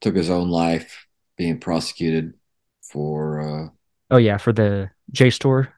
[0.00, 1.06] took his own life
[1.36, 2.34] being prosecuted
[2.82, 3.68] for uh
[4.10, 5.68] Oh yeah, for the JSTOR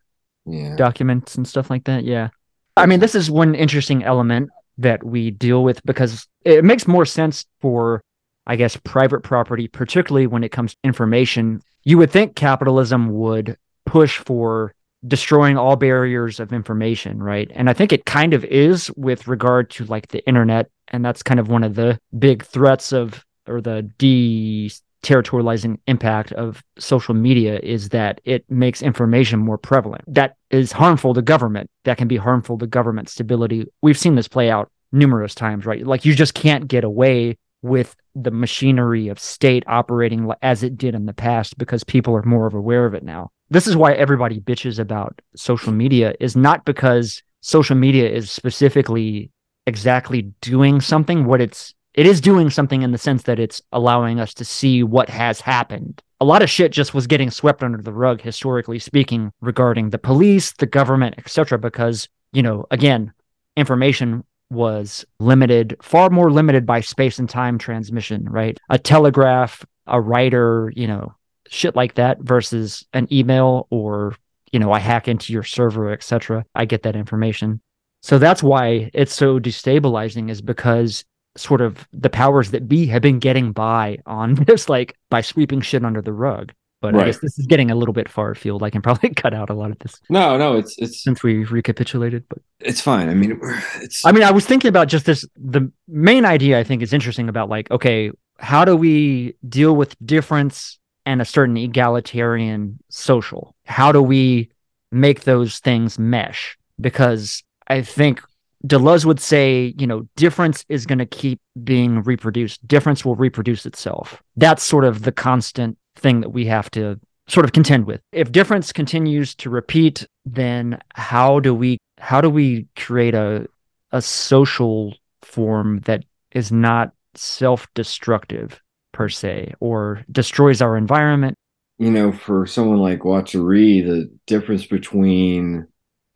[0.46, 0.76] yeah.
[0.76, 2.04] documents and stuff like that.
[2.04, 2.28] Yeah.
[2.76, 7.04] I mean, this is one interesting element that we deal with because it makes more
[7.04, 8.02] sense for,
[8.46, 11.60] I guess, private property, particularly when it comes to information.
[11.84, 14.74] You would think capitalism would push for
[15.06, 17.50] destroying all barriers of information, right?
[17.54, 20.70] And I think it kind of is with regard to like the internet.
[20.88, 24.70] And that's kind of one of the big threats of, or the de
[25.02, 30.04] territorializing impact of social media is that it makes information more prevalent.
[30.06, 31.68] That is harmful to government.
[31.84, 33.66] That can be harmful to government stability.
[33.82, 35.84] We've seen this play out numerous times, right?
[35.84, 40.94] Like you just can't get away with the machinery of state operating as it did
[40.94, 43.30] in the past because people are more aware of it now.
[43.52, 49.30] This is why everybody bitches about social media is not because social media is specifically
[49.66, 54.18] exactly doing something what it's it is doing something in the sense that it's allowing
[54.18, 56.02] us to see what has happened.
[56.18, 59.98] A lot of shit just was getting swept under the rug, historically speaking, regarding the
[59.98, 61.58] police, the government, etc.
[61.58, 63.12] Because, you know, again,
[63.54, 68.56] information was limited, far more limited by space and time transmission, right?
[68.70, 71.14] A telegraph, a writer, you know,
[71.48, 74.14] shit like that versus an email or,
[74.52, 76.44] you know, I hack into your server, etc.
[76.54, 77.60] I get that information.
[78.02, 81.04] So that's why it's so destabilizing is because
[81.36, 85.60] sort of the powers that be have been getting by on this, like by sweeping
[85.60, 86.52] shit under the rug.
[86.82, 88.64] But I guess this is getting a little bit far afield.
[88.64, 91.44] I can probably cut out a lot of this No, no, it's it's since we
[91.44, 92.24] recapitulated.
[92.28, 93.08] But it's fine.
[93.08, 93.38] I mean,
[93.80, 95.24] it's I mean, I was thinking about just this.
[95.36, 98.10] The main idea I think is interesting about like, okay,
[98.40, 103.54] how do we deal with difference and a certain egalitarian social?
[103.66, 104.50] How do we
[104.90, 106.56] make those things mesh?
[106.80, 108.20] Because I think
[108.66, 112.66] Deleuze would say, you know, difference is going to keep being reproduced.
[112.66, 114.22] Difference will reproduce itself.
[114.36, 118.00] That's sort of the constant thing that we have to sort of contend with.
[118.12, 123.46] If difference continues to repeat, then how do we how do we create a
[123.90, 128.60] a social form that is not self-destructive
[128.92, 131.36] per se or destroys our environment?
[131.78, 135.66] You know, for someone like Guattari, the difference between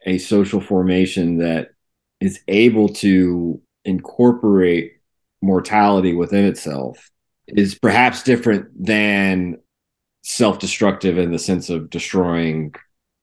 [0.04, 1.70] a social formation that
[2.20, 4.92] is able to incorporate
[5.42, 7.10] mortality within itself
[7.46, 9.58] is perhaps different than
[10.22, 12.74] self-destructive in the sense of destroying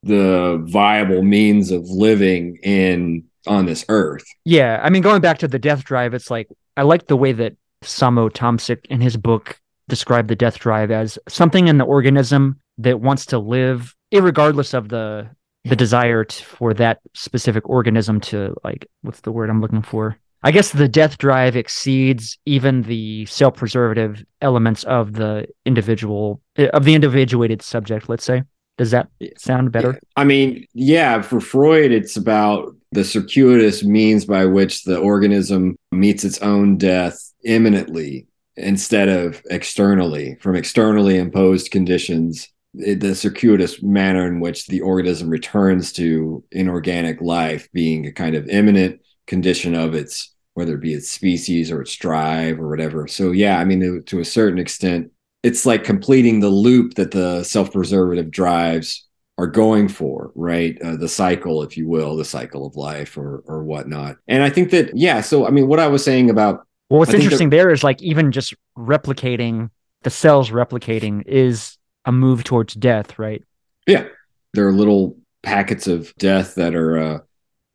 [0.04, 4.24] the viable means of living in on this earth.
[4.46, 6.48] Yeah, I mean going back to the death drive it's like
[6.78, 11.19] I like the way that Samo Tomsic in his book described the death drive as
[11.27, 15.30] something in the organism that wants to live regardless of the
[15.65, 20.18] the desire to, for that specific organism to like what's the word I'm looking for
[20.43, 26.84] I guess the death drive exceeds even the self-preservative elements of the individual eh, of
[26.84, 28.10] the individuated subject.
[28.10, 28.43] Let's say.
[28.77, 29.07] Does that
[29.38, 29.99] sound better?
[30.15, 31.22] I mean, yeah.
[31.22, 37.32] For Freud, it's about the circuitous means by which the organism meets its own death
[37.44, 45.30] immanently instead of externally from externally imposed conditions the circuitous manner in which the organism
[45.30, 50.94] returns to inorganic life being a kind of immanent condition of its whether it be
[50.94, 53.07] its species or its drive or whatever.
[53.07, 55.11] So yeah, I mean to, a certain extent,
[55.41, 59.07] it's like completing the loop that the self-preservative drives
[59.40, 60.80] are going for, right?
[60.82, 64.18] Uh, the cycle, if you will, the cycle of life or or whatnot.
[64.28, 65.22] And I think that yeah.
[65.22, 68.31] So I mean, what I was saying about well, what's interesting there is like even
[68.31, 69.69] just replicating
[70.03, 73.43] the cells replicating is a move towards death, right?
[73.88, 74.05] Yeah,
[74.53, 77.19] there are little packets of death that are uh,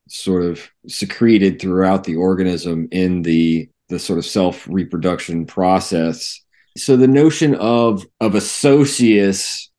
[0.08, 6.40] sort of secreted throughout the organism in the the sort of self reproduction process.
[6.76, 9.70] So the notion of of a socius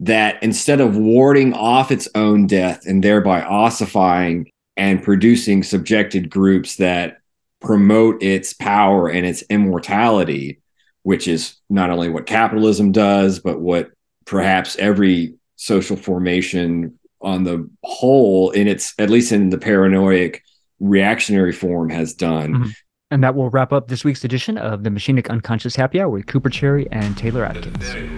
[0.00, 6.76] that instead of warding off its own death and thereby ossifying and producing subjected groups
[6.76, 7.18] that
[7.60, 10.60] promote its power and its immortality,
[11.02, 13.90] which is not only what capitalism does, but what
[14.24, 20.40] perhaps every social formation on the whole in its at least in the paranoid
[20.78, 22.54] reactionary form has done.
[22.54, 22.70] Mm-hmm.
[23.10, 26.26] And that will wrap up this week's edition of the Machinic Unconscious Happy Hour with
[26.26, 28.17] Cooper Cherry and Taylor Adkins.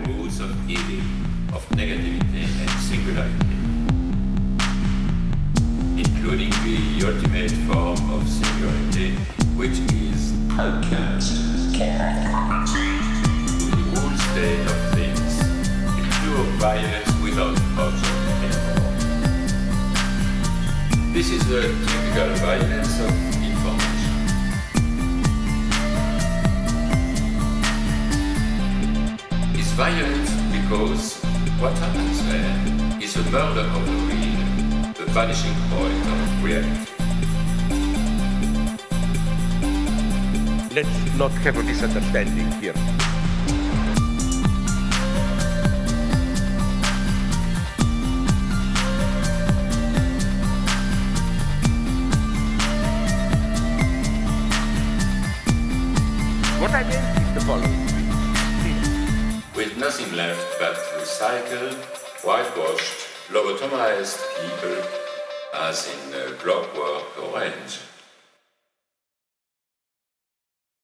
[35.13, 37.00] Vanishing point of reality.
[40.73, 40.89] Let's
[41.19, 42.73] not have a misunderstanding here.
[56.61, 57.87] What I meant is the following.
[59.57, 61.83] With nothing left but recycled,
[62.23, 64.85] whitewashed, lobotomized people,
[65.53, 67.90] as in uh, Clockwork Orange.